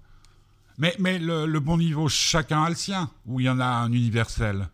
Mais, 0.79 0.95
mais 0.99 1.19
le, 1.19 1.47
le, 1.47 1.61
bon 1.61 1.79
niveau, 1.79 2.09
chacun 2.09 2.65
a 2.65 2.69
le 2.69 2.75
sien, 2.75 3.11
ou 3.27 3.41
il 3.41 3.45
y 3.45 3.49
en 3.49 3.61
a 3.61 3.67
un 3.67 3.93
universel? 3.93 4.69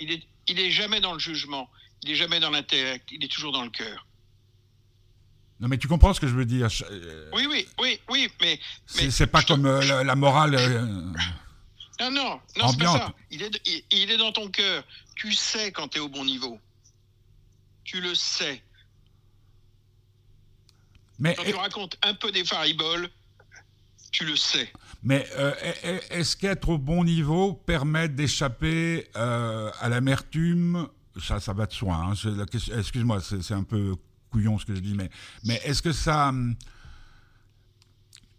Il 0.00 0.10
est, 0.10 0.26
il 0.48 0.58
est 0.58 0.70
jamais 0.70 1.00
dans 1.00 1.12
le 1.12 1.18
jugement, 1.18 1.70
il 2.04 2.10
est 2.10 2.16
jamais 2.16 2.38
dans 2.38 2.50
l'intellect, 2.50 3.10
il 3.10 3.24
est 3.24 3.28
toujours 3.28 3.52
dans 3.52 3.64
le 3.64 3.70
cœur. 3.70 4.06
Non, 5.60 5.68
mais 5.68 5.78
tu 5.78 5.88
comprends 5.88 6.12
ce 6.12 6.20
que 6.20 6.26
je 6.26 6.34
veux 6.34 6.44
dire 6.44 6.68
Oui, 7.32 7.46
oui, 7.48 7.66
oui, 7.80 8.00
oui, 8.10 8.30
mais. 8.40 8.60
mais 8.96 9.10
c'est 9.10 9.26
pas 9.26 9.42
comme 9.42 9.66
euh, 9.66 9.82
la, 9.84 10.04
la, 10.04 10.14
morale. 10.14 10.56
Euh, 10.56 10.80
non, 12.00 12.10
non, 12.10 12.40
non, 12.58 12.68
c'est 12.68 12.78
pas 12.78 12.92
ça. 12.92 13.14
Il 13.30 13.42
est, 13.42 13.60
il, 13.64 13.84
il 13.90 14.10
est 14.10 14.18
dans 14.18 14.32
ton 14.32 14.48
cœur. 14.48 14.84
Tu 15.14 15.32
sais 15.32 15.72
quand 15.72 15.88
tu 15.88 15.98
es 15.98 16.00
au 16.00 16.08
bon 16.08 16.24
niveau. 16.24 16.58
Tu 17.84 18.00
le 18.00 18.14
sais. 18.14 18.62
Mais, 21.18 21.34
quand 21.34 21.44
tu 21.44 21.54
racontes 21.54 21.96
un 22.02 22.14
peu 22.14 22.32
des 22.32 22.44
fariboles, 22.44 23.08
tu 24.10 24.24
le 24.24 24.36
sais. 24.36 24.70
Mais 25.02 25.26
euh, 25.36 25.52
est-ce 26.10 26.36
qu'être 26.36 26.70
au 26.70 26.78
bon 26.78 27.04
niveau 27.04 27.52
permet 27.52 28.08
d'échapper 28.08 29.08
euh, 29.16 29.70
à 29.80 29.88
l'amertume 29.88 30.88
ça, 31.20 31.40
ça 31.40 31.52
va 31.52 31.66
de 31.66 31.72
soi. 31.72 31.94
Hein, 31.94 32.12
Excuse-moi, 32.76 33.20
c'est 33.20 33.54
un 33.54 33.64
peu 33.64 33.94
couillon 34.30 34.58
ce 34.58 34.64
que 34.64 34.74
je 34.74 34.80
dis, 34.80 34.94
mais, 34.94 35.10
mais 35.44 35.60
est-ce 35.64 35.82
que 35.82 35.92
ça... 35.92 36.28
Hum, 36.28 36.56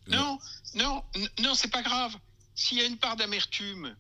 non, 0.08 0.38
non, 0.76 1.04
non, 1.42 1.56
c'est 1.56 1.72
pas 1.72 1.82
grave. 1.82 2.16
S'il 2.54 2.78
y 2.78 2.82
a 2.82 2.86
une 2.86 2.98
part 2.98 3.16
d'amertume, 3.16 3.96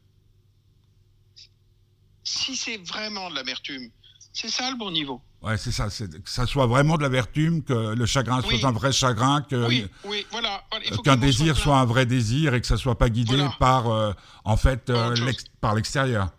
si 2.23 2.55
c'est 2.55 2.77
vraiment 2.77 3.29
de 3.29 3.35
l'amertume, 3.35 3.89
c'est 4.33 4.49
ça 4.49 4.69
le 4.69 4.77
bon 4.77 4.91
niveau. 4.91 5.21
Ouais, 5.41 5.57
c'est 5.57 5.71
ça, 5.71 5.88
que 5.89 6.29
ça 6.29 6.45
soit 6.45 6.65
vraiment 6.65 6.97
de 6.97 7.03
l'amertume, 7.03 7.63
que 7.63 7.93
le 7.93 8.05
chagrin 8.05 8.41
oui. 8.47 8.59
soit 8.59 8.69
un 8.69 8.71
vrai 8.71 8.91
chagrin, 8.91 9.41
que 9.41 9.67
oui, 9.67 9.88
oui, 10.05 10.25
voilà. 10.31 10.63
qu'un 11.03 11.17
désir 11.17 11.55
soit, 11.55 11.63
soit, 11.63 11.79
un 11.79 11.85
vrai 11.85 12.05
désir 12.05 12.53
et 12.53 12.61
que 12.61 12.67
ça 12.67 12.77
soit 12.77 12.97
pas 12.97 13.09
guidé 13.09 13.35
voilà. 13.35 13.55
par, 13.59 13.88
euh, 13.89 14.13
en 14.43 14.57
fait, 14.57 14.89
euh, 14.89 15.15
par 15.61 15.75
l'extérieur. 15.75 16.29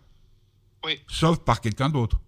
Oui. 0.85 0.99
Sauf 1.07 1.39
par 1.39 1.61
quelqu'un 1.61 1.89
d'autre. 1.89 2.19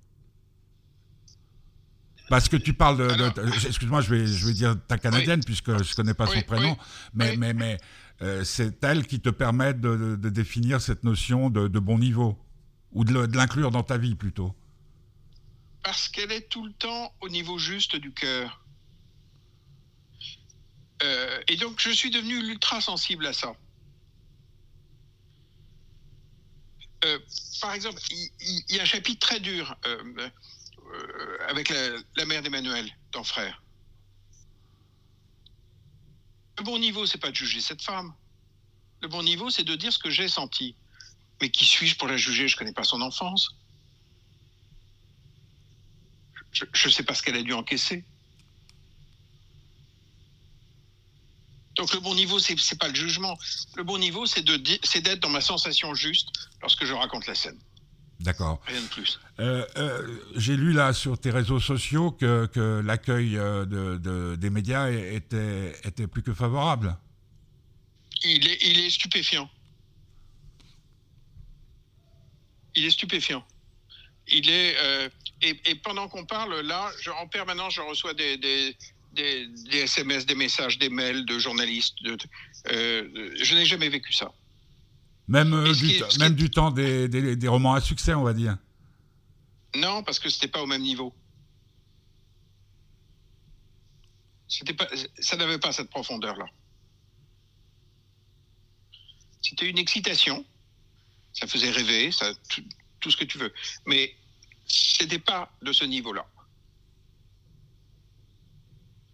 Parce 2.30 2.48
que 2.48 2.58
tu 2.58 2.74
parles 2.74 2.98
de, 2.98 3.68
excuse-moi, 3.68 4.02
je 4.02 4.14
vais, 4.14 4.28
je 4.28 4.46
vais 4.46 4.54
dire 4.54 4.76
ta 4.88 4.98
canadienne 4.98 5.40
oui. 5.40 5.46
puisque 5.46 5.84
je 5.84 5.96
connais 5.96 6.14
pas 6.14 6.28
son 6.28 6.42
prénom, 6.42 6.78
mais, 7.14 7.36
mais, 7.36 7.54
mais 7.54 7.78
euh, 8.22 8.44
c'est 8.44 8.84
elle 8.84 9.08
qui 9.08 9.20
te 9.20 9.30
permet 9.30 9.74
de, 9.74 10.16
de 10.16 10.30
définir 10.30 10.82
cette 10.82 11.04
notion 11.04 11.50
de, 11.50 11.80
bon 11.80 11.98
niveau 11.98 12.38
ou 12.92 13.04
de 13.04 13.36
l'inclure 13.36 13.72
dans 13.72 13.84
ta 13.84 13.98
vie 13.98 14.16
plutôt. 14.16 14.54
Parce 15.84 16.10
qu'elle 16.10 16.32
est 16.32 16.50
tout 16.50 16.66
le 16.66 16.74
temps 16.74 17.14
au 17.22 17.30
niveau 17.30 17.58
juste 17.58 17.96
du 17.96 18.12
cœur. 18.12 18.64
Euh, 21.02 21.42
et 21.48 21.56
donc 21.56 21.80
je 21.80 21.92
suis 21.92 22.12
devenu 22.12 22.36
ultra 22.52 22.82
sensible 22.82 23.26
à 23.26 23.34
ça. 23.34 23.54
Euh, 27.06 27.20
par 27.62 27.74
exemple, 27.74 28.02
il, 28.12 28.76
y 28.76 28.80
a 28.80 28.82
un 28.82 28.86
chapitre 28.86 29.26
très 29.26 29.40
dur 29.40 29.78
euh, 29.86 30.30
avec 31.48 31.70
la, 32.16 32.26
mère 32.26 32.42
d'Emmanuel 32.42 32.90
dans 33.12 33.24
Frère. 33.24 33.62
Le 36.58 36.64
bon 36.64 36.78
niveau, 36.78 37.06
c'est 37.06 37.18
pas 37.18 37.30
de 37.30 37.36
juger 37.36 37.62
cette 37.62 37.82
femme. 37.82 38.14
Le 39.02 39.08
bon 39.08 39.24
niveau, 39.24 39.50
c'est 39.50 39.64
de 39.64 39.76
dire 39.76 39.94
ce 39.94 40.00
que 40.00 40.10
j'ai 40.10 40.28
senti. 40.28 40.76
Mais 41.42 41.50
qui 41.50 41.66
suis-je 41.66 41.96
pour 41.96 42.08
la 42.08 42.18
juger? 42.18 42.48
Je 42.48 42.58
connais 42.58 42.74
pas 42.74 42.84
son 42.84 43.02
enfance. 43.02 43.56
Je 46.52 46.88
ne 46.88 46.92
sais 46.92 47.04
pas 47.04 47.14
ce 47.14 47.24
qu'elle 47.24 47.38
a 47.38 47.44
dû 47.44 47.54
encaisser. 47.54 48.04
Donc 51.76 51.94
le 51.94 52.02
bon 52.02 52.14
niveau, 52.14 52.40
c'est 52.40 52.56
n'est 52.56 52.78
pas 52.78 52.90
le 52.90 52.96
jugement. 52.96 53.38
Le 53.78 53.84
bon 53.84 53.98
niveau, 53.98 54.26
c'est 54.26 54.42
d'être 54.44 55.20
dans 55.22 55.30
ma 55.30 55.40
sensation 55.40 55.94
juste 55.94 56.28
lorsque 56.62 56.84
je 56.84 56.94
raconte 56.94 57.26
la 57.26 57.36
scène. 57.36 57.58
D'accord. 58.20 58.62
Rien 58.66 58.82
de 58.82 58.88
plus. 58.88 59.20
Euh, 59.40 59.66
euh, 59.78 60.18
J'ai 60.36 60.58
lu 60.58 60.74
là 60.74 60.92
sur 60.92 61.18
tes 61.18 61.32
réseaux 61.32 61.60
sociaux 61.60 62.12
que, 62.12 62.48
que 62.48 62.82
l'accueil 62.82 63.32
de, 63.36 63.98
de, 63.98 64.36
des 64.36 64.50
médias 64.50 64.90
était, 64.90 65.74
était 65.86 66.08
plus 66.08 66.22
que 66.22 66.34
favorable. 66.34 66.98
Il 68.24 68.48
est, 68.48 68.58
il 68.62 68.80
est 68.80 68.90
stupéfiant. 68.90 69.50
Il 72.76 72.86
est 72.86 72.90
stupéfiant. 72.90 73.46
Il 74.28 74.50
est 74.50 74.76
euh, 74.78 75.10
et, 75.42 75.60
et, 75.66 75.76
pendant 75.76 76.08
qu'on 76.08 76.26
parle 76.26 76.60
là, 76.62 76.92
je, 77.02 77.10
en 77.10 77.28
permanence, 77.28 77.76
je 77.76 77.82
reçois 77.82 78.14
des, 78.14 78.38
des, 78.38 78.76
des, 79.14 79.48
des, 79.48 79.80
SMS, 79.80 80.26
des 80.26 80.36
messages, 80.36 80.78
des 80.78 80.90
mails 80.90 81.26
de 81.26 81.40
journalistes. 81.40 81.96
De, 82.04 82.18
euh, 82.72 83.32
je 83.42 83.56
n'ai 83.56 83.66
jamais 83.66 83.90
vécu 83.90 84.14
ça. 84.14 84.32
Même, 85.30 85.54
euh, 85.54 85.74
du, 85.74 85.92
est, 85.92 86.18
même 86.18 86.34
du 86.34 86.50
temps 86.50 86.72
des, 86.72 87.08
des, 87.08 87.36
des, 87.36 87.48
romans 87.48 87.76
à 87.76 87.82
succès, 87.82 88.16
on 88.16 88.24
va 88.24 88.34
dire. 88.34 88.58
Non, 89.76 90.02
parce 90.02 90.18
que 90.18 90.28
c'était 90.28 90.48
pas 90.48 90.64
au 90.64 90.66
même 90.66 90.82
niveau. 90.82 91.14
C'était 94.48 94.74
pas, 94.74 94.88
ça 95.20 95.38
n'avait 95.38 95.60
pas 95.60 95.72
cette 95.72 95.92
profondeur-là. 95.92 96.48
C'était 99.40 99.70
une 99.70 99.78
excitation. 99.78 100.44
Ça 101.34 101.46
faisait 101.46 101.70
rêver, 101.70 102.12
ça, 102.12 102.34
tout, 102.50 102.64
tout 103.00 103.12
ce 103.12 103.18
que 103.18 103.26
tu 103.26 103.38
veux. 103.38 103.54
Mais 103.86 104.16
c'était 104.66 105.20
pas 105.20 105.52
de 105.62 105.72
ce 105.72 105.86
niveau-là. 105.86 106.26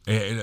Et 0.07 0.33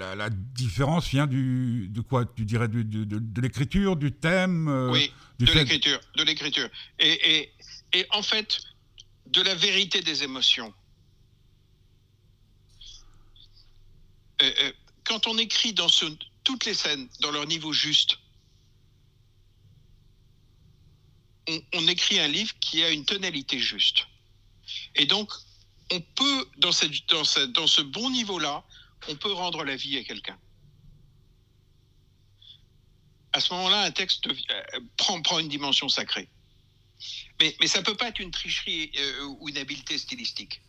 la, 0.00 0.14
la, 0.14 0.30
différence 0.30 1.08
vient 1.08 1.26
du, 1.26 1.88
de 1.90 2.00
quoi 2.00 2.24
Tu 2.24 2.44
dirais 2.44 2.68
de, 2.68 2.82
de, 2.82 3.04
de, 3.04 3.18
de 3.18 3.40
l'écriture, 3.40 3.96
du 3.96 4.12
thème 4.12 4.68
euh, 4.68 4.90
Oui, 4.90 5.12
du 5.38 5.44
de 5.44 5.50
fait... 5.50 5.58
l'écriture. 5.60 6.00
De 6.16 6.24
l'écriture. 6.24 6.68
Et, 6.98 7.36
et, 7.36 7.52
et, 7.92 8.06
en 8.10 8.22
fait, 8.22 8.60
de 9.26 9.42
la 9.42 9.54
vérité 9.54 10.00
des 10.00 10.24
émotions. 10.24 10.72
Euh, 14.42 14.50
euh, 14.60 14.72
quand 15.04 15.26
on 15.26 15.36
écrit 15.36 15.74
dans 15.74 15.88
ce, 15.88 16.06
toutes 16.44 16.64
les 16.64 16.74
scènes 16.74 17.08
dans 17.20 17.30
leur 17.30 17.46
niveau 17.46 17.72
juste, 17.72 18.18
on, 21.48 21.60
on 21.74 21.88
écrit 21.88 22.18
un 22.18 22.28
livre 22.28 22.54
qui 22.60 22.82
a 22.82 22.90
une 22.90 23.04
tonalité 23.04 23.58
juste. 23.58 24.06
Et 24.94 25.04
donc, 25.04 25.30
on 25.92 26.00
peut, 26.00 26.48
dans, 26.58 26.72
cette, 26.72 27.06
dans, 27.08 27.24
cette, 27.24 27.52
dans 27.52 27.66
ce 27.66 27.82
bon 27.82 28.08
niveau-là, 28.10 28.64
on 29.08 29.16
peut 29.16 29.32
rendre 29.32 29.64
la 29.64 29.76
vie 29.76 29.98
à 29.98 30.04
quelqu'un. 30.04 30.36
À 33.32 33.40
ce 33.40 33.52
moment-là, 33.54 33.82
un 33.82 33.90
texte 33.90 34.26
euh, 34.26 34.80
prend, 34.96 35.38
une 35.38 35.48
dimension 35.48 35.88
sacrée. 35.88 36.28
Mais, 37.40 37.54
ça 37.66 37.80
ne 37.80 37.84
peut 37.84 37.94
pas 37.94 38.08
être 38.08 38.18
une 38.18 38.30
tricherie 38.30 38.90
euh, 38.98 39.26
ou 39.38 39.48
une 39.48 39.56
habileté 39.56 39.96
stylistique. 39.96 40.62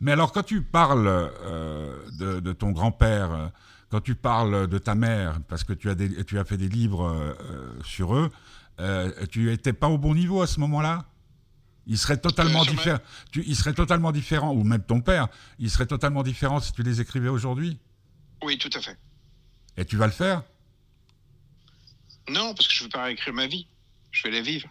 Mais 0.00 0.12
alors, 0.12 0.32
quand 0.32 0.42
tu 0.42 0.62
parles 0.62 1.06
euh, 1.06 2.40
de, 2.40 2.52
ton 2.52 2.72
grand-père, 2.72 3.52
quand 3.88 4.00
tu 4.00 4.16
parles 4.16 4.66
de 4.66 4.78
ta 4.78 4.94
mère, 4.94 5.40
parce 5.48 5.62
que 5.62 5.72
tu 5.72 5.88
as, 5.88 5.94
des, 5.94 6.24
tu 6.24 6.38
as 6.38 6.44
fait 6.44 6.56
des 6.56 6.68
livres 6.68 7.36
sur 7.84 8.16
eux, 8.16 8.30
tu 9.30 9.44
n'étais 9.44 9.72
pas 9.72 9.88
au 9.88 9.98
bon 9.98 10.14
niveau 10.14 10.42
à 10.42 10.48
ce 10.48 10.58
moment-là? 10.58 11.06
Il 11.86 11.98
serait 11.98 12.18
totalement 12.18 12.64
différent. 12.64 13.00
Tu, 13.30 13.44
il 13.46 13.56
serait 13.56 13.74
totalement 13.74 14.12
différent, 14.12 14.52
ou 14.52 14.62
même 14.64 14.84
ton 14.84 15.00
père, 15.00 15.28
il 15.58 15.70
serait 15.70 15.86
totalement 15.86 16.22
différent 16.22 16.60
si 16.60 16.72
tu 16.72 16.82
les 16.82 17.00
écrivais 17.00 17.28
aujourd'hui. 17.28 17.78
Oui, 18.42 18.58
tout 18.58 18.70
à 18.74 18.80
fait. 18.80 18.96
Et 19.76 19.84
tu 19.84 19.96
vas 19.96 20.06
le 20.06 20.12
faire? 20.12 20.42
Non, 22.28 22.54
parce 22.54 22.68
que 22.68 22.74
je 22.74 22.80
ne 22.80 22.84
veux 22.84 22.90
pas 22.90 23.04
réécrire 23.04 23.34
ma 23.34 23.46
vie. 23.46 23.66
Je 24.10 24.22
vais 24.24 24.30
la 24.30 24.42
vivre. 24.42 24.68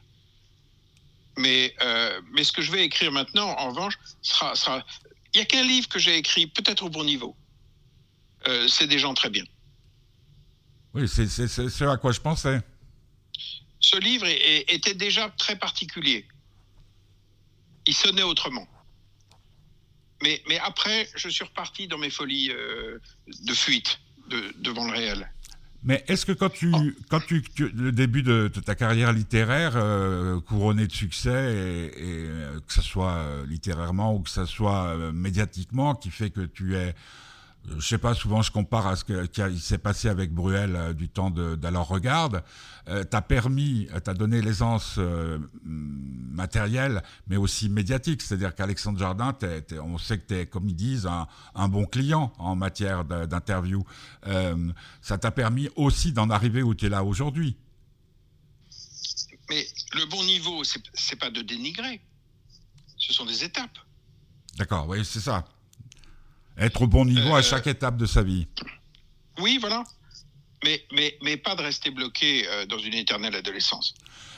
Mais, 1.37 1.75
euh, 1.81 2.21
mais 2.33 2.43
ce 2.43 2.51
que 2.51 2.61
je 2.61 2.71
vais 2.71 2.83
écrire 2.85 3.11
maintenant, 3.11 3.49
en 3.57 3.69
revanche, 3.69 3.97
sera. 4.21 4.55
sera... 4.55 4.85
Il 5.33 5.37
n'y 5.37 5.41
a 5.41 5.45
qu'un 5.45 5.63
livre 5.63 5.87
que 5.87 5.99
j'ai 5.99 6.17
écrit, 6.17 6.47
peut-être 6.47 6.83
au 6.83 6.89
bon 6.89 7.03
niveau. 7.03 7.35
Euh, 8.47 8.67
c'est 8.67 8.87
des 8.87 8.99
gens 8.99 9.13
très 9.13 9.29
bien. 9.29 9.43
Oui, 10.93 11.07
c'est 11.07 11.27
ce 11.27 11.83
à 11.85 11.97
quoi 11.97 12.11
je 12.11 12.19
pensais. 12.19 12.61
Ce 13.79 13.97
livre 13.97 14.27
était 14.27 14.93
déjà 14.93 15.29
très 15.37 15.55
particulier. 15.57 16.27
Il 17.91 17.95
sonnait 17.95 18.23
autrement. 18.23 18.65
Mais, 20.23 20.41
mais 20.47 20.57
après, 20.59 21.09
je 21.13 21.27
suis 21.27 21.43
reparti 21.43 21.89
dans 21.89 21.97
mes 21.97 22.09
folies 22.09 22.49
euh, 22.49 22.99
de 23.43 23.53
fuite 23.53 23.99
devant 24.59 24.85
le 24.85 24.93
réel. 24.93 25.29
Mais 25.83 26.01
est-ce 26.07 26.25
que 26.25 26.31
quand 26.31 26.49
tu, 26.49 26.71
oh. 26.73 26.79
quand 27.09 27.19
tu, 27.19 27.43
le 27.57 27.91
début 27.91 28.23
de, 28.23 28.47
ta 28.47 28.75
carrière 28.75 29.11
littéraire, 29.11 29.73
euh, 29.75 30.39
couronnée 30.39 30.87
de 30.87 30.93
succès, 30.93 31.91
et, 31.97 32.01
euh, 32.07 32.61
que 32.65 32.71
ce 32.71 32.81
soit 32.81 33.25
littérairement 33.45 34.15
ou 34.15 34.21
que 34.21 34.29
ce 34.29 34.45
soit 34.45 34.95
médiatiquement, 35.11 35.93
qui 35.93 36.11
fait 36.11 36.29
que 36.29 36.45
tu 36.45 36.77
es 36.77 36.95
je 37.77 37.87
sais 37.87 37.97
pas, 37.97 38.13
souvent 38.13 38.41
je 38.41 38.51
compare 38.51 38.87
à 38.87 38.95
ce 38.95 39.03
qui 39.03 39.59
s'est 39.59 39.77
passé 39.77 40.09
avec 40.09 40.33
Bruel 40.33 40.75
euh, 40.75 40.93
du 40.93 41.09
temps 41.09 41.29
d'alors 41.29 41.87
Regarde, 41.87 42.43
euh, 42.87 43.03
t'as 43.03 43.21
permis, 43.21 43.87
euh, 43.93 43.99
t'as 43.99 44.13
donné 44.13 44.41
l'aisance 44.41 44.99
matérielle, 45.63 47.03
mais 47.27 47.37
aussi 47.37 47.69
médiatique. 47.69 48.21
C'est-à-dire 48.21 48.55
qu'Alexandre 48.55 48.99
Jardin, 48.99 49.35
on 49.83 49.97
sait 49.97 50.17
que 50.17 50.27
tu 50.27 50.35
es, 50.35 50.45
comme 50.45 50.67
ils 50.69 50.75
disent, 50.75 51.07
un, 51.55 51.67
bon 51.67 51.85
client 51.85 52.33
en 52.37 52.55
matière 52.55 53.05
d'interview. 53.05 53.83
ça 55.01 55.17
t'a 55.17 55.31
permis 55.31 55.69
aussi 55.75 56.13
d'en 56.13 56.29
arriver 56.29 56.63
où 56.63 56.73
tu 56.73 56.85
es 56.85 56.89
là 56.89 57.03
aujourd'hui. 57.03 57.55
Mais 59.49 59.67
le 59.93 60.05
bon 60.05 60.23
niveau, 60.23 60.63
c'est 60.63 61.15
pas 61.17 61.29
de 61.29 61.41
dénigrer. 61.41 62.01
Ce 62.97 63.13
sont 63.13 63.25
des 63.25 63.43
étapes. 63.43 63.77
D'accord, 64.57 64.87
oui, 64.87 65.03
c'est 65.03 65.19
ça. 65.19 65.45
Être 66.61 66.83
au 66.83 66.87
bon 66.87 67.05
niveau 67.05 67.33
à 67.33 67.39
euh, 67.39 67.41
chaque 67.41 67.65
étape 67.65 67.97
de 67.97 68.05
sa 68.05 68.21
vie. 68.21 68.47
Oui, 69.39 69.57
voilà. 69.59 69.83
Mais, 70.63 70.79
mais, 70.93 71.17
mais 71.23 71.35
pas 71.35 71.55
de 71.55 71.63
rester 71.63 71.89
bloqué 71.89 72.47
euh, 72.47 72.67
dans 72.67 72.77
une 72.77 72.93
éternelle 72.93 73.35
adolescence. 73.35 73.95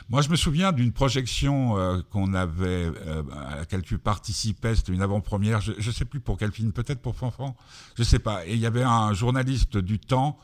Moi, 0.08 0.22
je 0.22 0.30
me 0.30 0.38
souviens 0.38 0.72
d'une 0.72 0.94
projection 0.94 1.78
euh, 1.78 2.02
qu'on 2.12 2.34
avait, 2.34 2.90
à 3.34 3.58
laquelle 3.58 3.82
tu 3.82 3.98
participais, 3.98 4.74
c'était 4.74 4.94
une 4.94 5.02
avant-première, 5.02 5.60
je 5.60 5.74
ne 5.74 5.94
sais 5.94 6.06
plus 6.06 6.22
pour 6.22 6.38
quel 6.38 6.54
film, 6.54 6.72
peut-être 6.72 7.02
pour 7.02 7.18
Fanfan, 7.18 7.58
je 7.98 8.04
ne 8.04 8.06
sais 8.06 8.20
pas. 8.20 8.46
Et 8.48 8.54
il 8.54 8.60
y 8.60 8.66
avait 8.66 8.84
un 8.84 9.14
journaliste 9.14 9.78
du 9.78 10.00
temps 10.00 10.40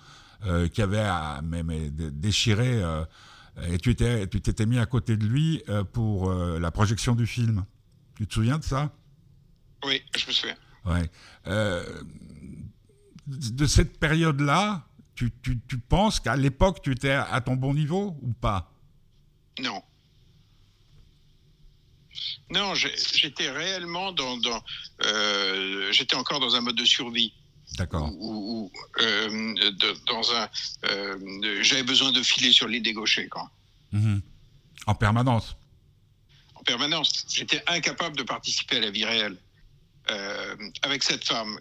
qui 0.73 0.81
avait 0.81 1.05
déchiré, 2.11 2.81
et 3.67 3.77
tu 3.77 3.95
t'étais 3.95 4.65
mis 4.65 4.79
à 4.79 4.85
côté 4.85 5.17
de 5.17 5.25
lui 5.25 5.61
pour 5.91 6.31
la 6.31 6.71
projection 6.71 7.13
du 7.13 7.27
film. 7.27 7.65
Tu 8.15 8.25
te 8.25 8.33
souviens 8.33 8.57
de 8.57 8.63
ça? 8.63 8.89
Oui, 9.85 10.01
je 10.17 10.25
me 10.25 10.31
souviens. 10.31 10.55
Ouais. 10.85 11.09
Euh, 11.47 12.03
de 13.27 13.67
cette 13.67 13.99
période-là, 13.99 14.85
tu, 15.15 15.31
tu, 15.43 15.59
tu, 15.67 15.77
penses 15.77 16.19
qu'à 16.19 16.35
l'époque, 16.35 16.81
tu 16.81 16.91
étais 16.91 17.11
à 17.11 17.41
ton 17.41 17.55
bon 17.55 17.73
niveau 17.73 18.17
ou 18.21 18.31
pas? 18.33 18.71
Non. 19.59 19.83
Non, 22.49 22.73
j'étais 22.75 23.49
réellement 23.51 24.11
dans. 24.11 24.37
dans 24.37 24.63
euh, 25.05 25.91
j'étais 25.91 26.15
encore 26.15 26.39
dans 26.39 26.55
un 26.55 26.61
mode 26.61 26.75
de 26.75 26.85
survie. 26.85 27.33
D'accord. 27.77 28.09
Ou, 28.11 28.71
euh, 28.99 29.53
dans 30.07 30.35
un. 30.35 30.49
J'avais 31.61 31.83
besoin 31.83 32.11
de 32.11 32.23
filer 32.23 32.51
sur 32.51 32.67
l'idée 32.67 32.93
gaucher, 32.93 33.27
quoi. 33.27 33.51
Mhm. 33.91 34.21
En 34.87 34.95
permanence. 34.95 35.55
En 36.55 36.63
permanence. 36.63 37.25
J'étais 37.29 37.63
incapable 37.67 38.17
de 38.17 38.23
participer 38.23 38.77
à 38.77 38.79
la 38.79 38.89
vie 38.89 39.05
réelle. 39.05 39.37
Euh, 40.12 40.56
avec 40.82 41.04
cette 41.04 41.24
femme, 41.24 41.60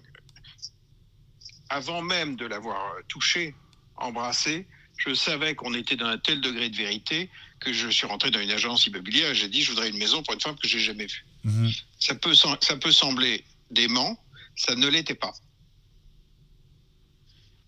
avant 1.68 2.02
même 2.02 2.36
de 2.36 2.46
l'avoir 2.46 2.94
touchée, 3.08 3.54
embrassée, 3.96 4.66
je 4.96 5.14
savais 5.14 5.54
qu'on 5.54 5.74
était 5.74 5.96
dans 5.96 6.06
un 6.06 6.18
tel 6.18 6.40
degré 6.40 6.70
de 6.70 6.76
vérité 6.76 7.30
que 7.60 7.72
je 7.72 7.88
suis 7.88 8.06
rentré 8.06 8.30
dans 8.30 8.40
une 8.40 8.50
agence 8.50 8.86
immobilière 8.86 9.30
et 9.30 9.34
j'ai 9.34 9.48
dit 9.48 9.62
je 9.62 9.70
voudrais 9.70 9.90
une 9.90 9.98
maison 9.98 10.22
pour 10.22 10.34
une 10.34 10.40
femme 10.40 10.56
que 10.56 10.68
j'ai 10.68 10.80
jamais 10.80 11.06
vue. 11.06 11.24
Mhm. 11.44 11.70
Ça, 12.00 12.14
peut, 12.14 12.34
ça 12.34 12.76
peut 12.80 12.92
sembler 12.92 13.44
dément, 13.70 14.22
ça 14.56 14.74
ne 14.74 14.88
l'était 14.88 15.14
pas. 15.14 15.32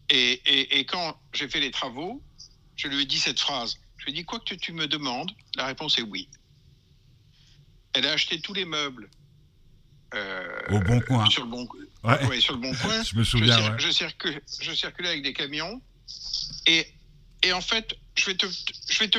Et, 0.08 0.78
et, 0.78 0.84
quand 0.86 1.20
j'ai 1.32 1.48
fait 1.48 1.60
les 1.60 1.70
travaux, 1.70 2.20
je 2.74 2.88
lui 2.88 3.02
ai 3.02 3.04
dit 3.04 3.20
cette 3.20 3.38
phrase. 3.38 3.78
Je 3.96 4.06
lui 4.06 4.12
ai 4.12 4.14
dit 4.16 4.24
quoi 4.24 4.40
que 4.40 4.54
tu 4.54 4.72
me 4.72 4.88
demandes, 4.88 5.30
la 5.54 5.66
réponse 5.66 5.98
est 6.00 6.02
oui. 6.02 6.28
Elle 7.92 8.06
a 8.06 8.12
acheté 8.12 8.40
tous 8.40 8.52
les 8.52 8.64
meubles 8.64 9.08
Au 10.70 10.80
bon 10.80 11.00
coin. 11.00 11.28
Sur 11.30 11.44
le 11.44 11.50
bon, 11.50 11.68
ouais. 12.04 12.40
sur 12.40 12.54
le 12.54 12.60
bon 12.60 12.74
coin. 12.74 13.02
je 13.04 13.16
me 13.16 13.24
souviens. 13.24 13.78
Je, 13.78 13.90
circule, 13.90 14.40
je, 14.60 14.72
circulais 14.72 15.10
avec 15.10 15.22
des 15.22 15.32
camions. 15.32 15.80
Et, 16.66 16.86
et 17.42 17.52
en 17.52 17.60
fait, 17.60 17.94
je 18.16 18.26
vais 18.26 18.34
te, 18.34 18.46
je 18.46 18.98
vais 18.98 19.08
te, 19.08 19.18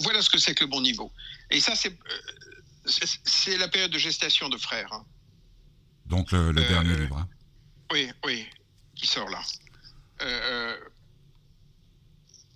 voilà 0.00 0.22
ce 0.22 0.30
que 0.30 0.38
c'est 0.38 0.54
que 0.54 0.64
le 0.64 0.70
bon 0.70 0.80
niveau. 0.80 1.12
Et 1.50 1.60
ça, 1.60 1.74
c'est, 1.74 1.92
euh, 1.92 3.06
c'est 3.24 3.58
la 3.58 3.68
période 3.68 3.90
de 3.90 3.98
gestation 3.98 4.48
de 4.48 4.56
frères. 4.56 4.92
Hein. 4.92 5.04
Donc 6.06 6.32
le, 6.32 6.52
le 6.52 6.62
dernier 6.62 6.92
euh, 6.92 6.98
livre. 6.98 7.18
Hein. 7.18 7.28
Oui, 7.92 8.10
oui, 8.24 8.46
qui 8.94 9.06
sort 9.06 9.28
là. 9.28 9.42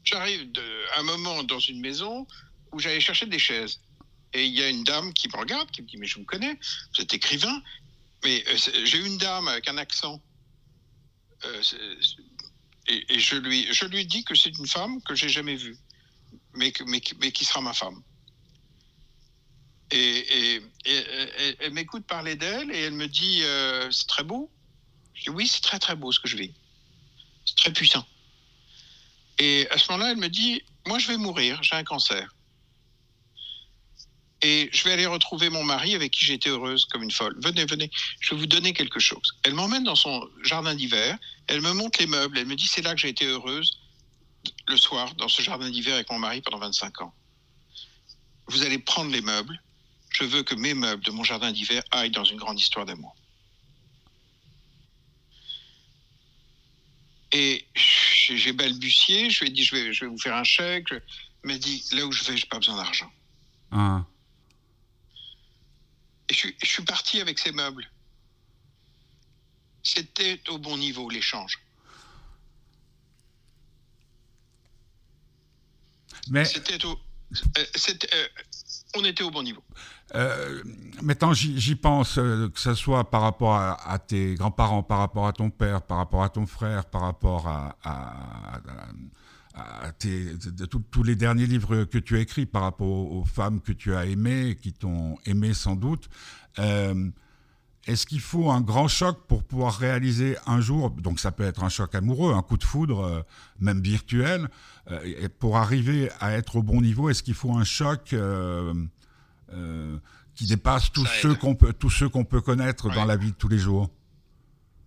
J'arrive 0.04 0.52
à 0.94 1.00
un 1.00 1.02
moment 1.02 1.42
dans 1.44 1.58
une 1.58 1.80
maison 1.80 2.26
où 2.72 2.78
j'allais 2.78 3.00
chercher 3.00 3.26
des 3.26 3.38
chaises. 3.38 3.80
Et 4.34 4.46
il 4.46 4.52
y 4.52 4.62
a 4.62 4.68
une 4.68 4.82
dame 4.82 5.12
qui 5.12 5.28
me 5.28 5.36
regarde, 5.36 5.70
qui 5.70 5.82
me 5.82 5.86
dit 5.86 5.96
Mais 5.96 6.06
je 6.06 6.18
vous 6.18 6.24
connais, 6.24 6.58
vous 6.94 7.00
êtes 7.00 7.14
écrivain. 7.14 7.62
Mais 8.24 8.44
euh, 8.48 8.56
j'ai 8.84 8.98
une 8.98 9.16
dame 9.16 9.46
avec 9.48 9.68
un 9.68 9.78
accent. 9.78 10.20
Euh, 11.44 11.62
et, 12.86 13.18
je, 13.18 13.36
lui, 13.36 13.72
je 13.72 13.86
lui 13.86 14.04
dis 14.06 14.24
que 14.24 14.34
c'est 14.34 14.50
une 14.58 14.66
femme 14.66 15.00
que 15.02 15.14
j'ai 15.14 15.28
jamais 15.28 15.56
vue, 15.56 15.76
mais, 16.54 16.72
mais, 16.86 17.00
qui 17.00 17.44
sera 17.44 17.60
ma 17.60 17.72
femme. 17.72 18.02
Et, 19.90 20.60
elle 21.60 21.72
m'écoute 21.72 22.04
parler 22.06 22.34
d'elle 22.34 22.70
et 22.72 22.80
elle 22.80 22.94
me 22.94 23.06
dit 23.06 23.42
euh, 23.42 23.90
C'est 23.90 24.08
très 24.08 24.24
beau. 24.24 24.50
Je 25.14 25.24
dis 25.24 25.30
Oui, 25.30 25.46
c'est 25.46 25.60
très 25.60 25.78
très 25.78 25.94
beau 25.94 26.10
ce 26.10 26.18
que 26.18 26.28
je 26.28 26.36
vis. 26.36 26.52
C'est 27.46 27.56
très 27.56 27.72
puissant. 27.72 28.04
Et 29.38 29.68
à 29.70 29.78
ce 29.78 29.92
moment-là, 29.92 30.10
elle 30.10 30.18
me 30.18 30.28
dit 30.28 30.62
Moi, 30.86 30.98
je 30.98 31.08
vais 31.08 31.18
mourir, 31.18 31.62
j'ai 31.62 31.76
un 31.76 31.84
cancer 31.84 32.34
et 34.44 34.68
je 34.74 34.84
vais 34.84 34.92
aller 34.92 35.06
retrouver 35.06 35.48
mon 35.48 35.64
mari 35.64 35.94
avec 35.94 36.12
qui 36.12 36.26
j'étais 36.26 36.50
heureuse 36.50 36.84
comme 36.84 37.02
une 37.02 37.10
folle. 37.10 37.34
Venez, 37.42 37.64
venez, 37.64 37.90
je 38.20 38.34
vais 38.34 38.40
vous 38.40 38.46
donner 38.46 38.74
quelque 38.74 39.00
chose. 39.00 39.38
Elle 39.42 39.54
m'emmène 39.54 39.84
dans 39.84 39.96
son 39.96 40.28
jardin 40.42 40.74
d'hiver, 40.74 41.16
elle 41.46 41.62
me 41.62 41.72
montre 41.72 41.98
les 41.98 42.06
meubles, 42.06 42.36
elle 42.36 42.46
me 42.46 42.54
dit 42.54 42.66
c'est 42.66 42.82
là 42.82 42.92
que 42.94 43.00
j'ai 43.00 43.08
été 43.08 43.24
heureuse 43.24 43.80
le 44.68 44.76
soir 44.76 45.14
dans 45.14 45.28
ce 45.28 45.40
jardin 45.40 45.70
d'hiver 45.70 45.94
avec 45.94 46.10
mon 46.10 46.18
mari 46.18 46.42
pendant 46.42 46.58
25 46.58 47.00
ans. 47.00 47.14
Vous 48.48 48.62
allez 48.62 48.78
prendre 48.78 49.10
les 49.10 49.22
meubles, 49.22 49.58
je 50.10 50.24
veux 50.24 50.42
que 50.42 50.54
mes 50.54 50.74
meubles 50.74 51.02
de 51.02 51.10
mon 51.10 51.24
jardin 51.24 51.50
d'hiver 51.50 51.82
aillent 51.90 52.10
dans 52.10 52.24
une 52.24 52.36
grande 52.36 52.60
histoire 52.60 52.84
d'amour. 52.84 53.16
Et 57.32 57.66
j'ai 57.74 58.52
balbutié, 58.52 59.30
je 59.30 59.40
lui 59.40 59.48
ai 59.48 59.52
dit 59.52 59.64
je 59.64 59.74
vais, 59.74 59.92
je 59.94 60.04
vais 60.04 60.10
vous 60.10 60.18
faire 60.18 60.36
un 60.36 60.44
chèque. 60.44 60.92
Elle 60.92 61.00
m'a 61.44 61.56
dit 61.56 61.82
là 61.92 62.04
où 62.04 62.12
je 62.12 62.24
vais, 62.24 62.36
j'ai 62.36 62.46
pas 62.46 62.58
besoin 62.58 62.76
d'argent. 62.76 63.10
Ah. 63.72 64.04
Et 66.28 66.34
je, 66.34 66.48
suis 66.62 66.82
parti 66.84 67.20
avec 67.20 67.38
ces 67.38 67.52
meubles. 67.52 67.88
C'était 69.82 70.40
au 70.48 70.58
bon 70.58 70.78
niveau 70.78 71.10
l'échange. 71.10 71.58
Mais 76.30 76.44
c'était 76.46 76.82
au, 76.86 76.98
euh, 77.58 77.64
euh, 78.14 78.26
on 78.96 79.04
était 79.04 79.24
au 79.24 79.30
bon 79.30 79.42
niveau. 79.42 79.62
Euh, 80.14 80.62
maintenant, 81.02 81.32
j'y 81.32 81.74
pense, 81.74 82.14
que 82.14 82.50
ce 82.54 82.74
soit 82.74 83.10
par 83.10 83.22
rapport 83.22 83.56
à, 83.56 83.98
tes 83.98 84.34
grands-parents, 84.34 84.82
par 84.82 84.98
rapport 84.98 85.26
à 85.26 85.32
ton 85.32 85.50
père, 85.50 85.82
par 85.82 85.98
rapport 85.98 86.22
à 86.22 86.28
ton 86.28 86.46
frère, 86.46 86.84
par 86.84 87.02
rapport 87.02 87.48
à, 87.48 87.76
de, 89.54 90.66
tous 90.66 91.02
les 91.02 91.16
derniers 91.16 91.46
livres 91.46 91.84
que 91.84 91.98
tu 91.98 92.16
as 92.16 92.20
écrits 92.20 92.46
par 92.46 92.62
rapport 92.62 92.88
aux, 92.88 93.24
femmes 93.24 93.60
que 93.60 93.72
tu 93.72 93.94
as 93.94 94.06
aimées, 94.06 94.56
qui 94.60 94.72
t'ont 94.72 95.16
aimé 95.26 95.54
sans 95.54 95.76
doute. 95.76 96.08
Euh, 96.58 97.10
est-ce 97.86 98.06
qu'il 98.06 98.20
faut 98.20 98.50
un 98.50 98.62
grand 98.62 98.88
choc 98.88 99.26
pour 99.28 99.44
pouvoir 99.44 99.76
réaliser 99.76 100.36
un 100.46 100.60
jour, 100.60 100.90
donc 100.90 101.20
ça 101.20 101.32
peut 101.32 101.44
être 101.44 101.62
un 101.62 101.68
choc 101.68 101.94
amoureux, 101.94 102.32
un 102.32 102.42
coup 102.42 102.56
de 102.56 102.64
foudre, 102.64 103.00
euh, 103.04 103.22
même 103.60 103.80
virtuel, 103.82 104.48
euh, 104.90 105.00
et 105.04 105.28
pour 105.28 105.58
arriver 105.58 106.10
à 106.18 106.32
être 106.32 106.56
au 106.56 106.62
bon 106.62 106.80
niveau, 106.80 107.10
est-ce 107.10 107.22
qu'il 107.22 107.34
faut 107.34 107.54
un 107.54 107.64
choc 107.64 108.14
qui 110.34 110.46
dépasse 110.46 110.90
tous 110.90 111.06
ceux, 111.06 111.34
qu'on 111.34 111.54
peut, 111.54 111.72
tous 111.72 111.90
ceux 111.90 112.08
qu'on 112.08 112.24
peut 112.24 112.40
connaître 112.40 112.92
dans 112.92 113.04
la 113.04 113.16
vie 113.16 113.30
de 113.30 113.36
tous 113.36 113.48
les 113.48 113.58
jours? 113.58 113.88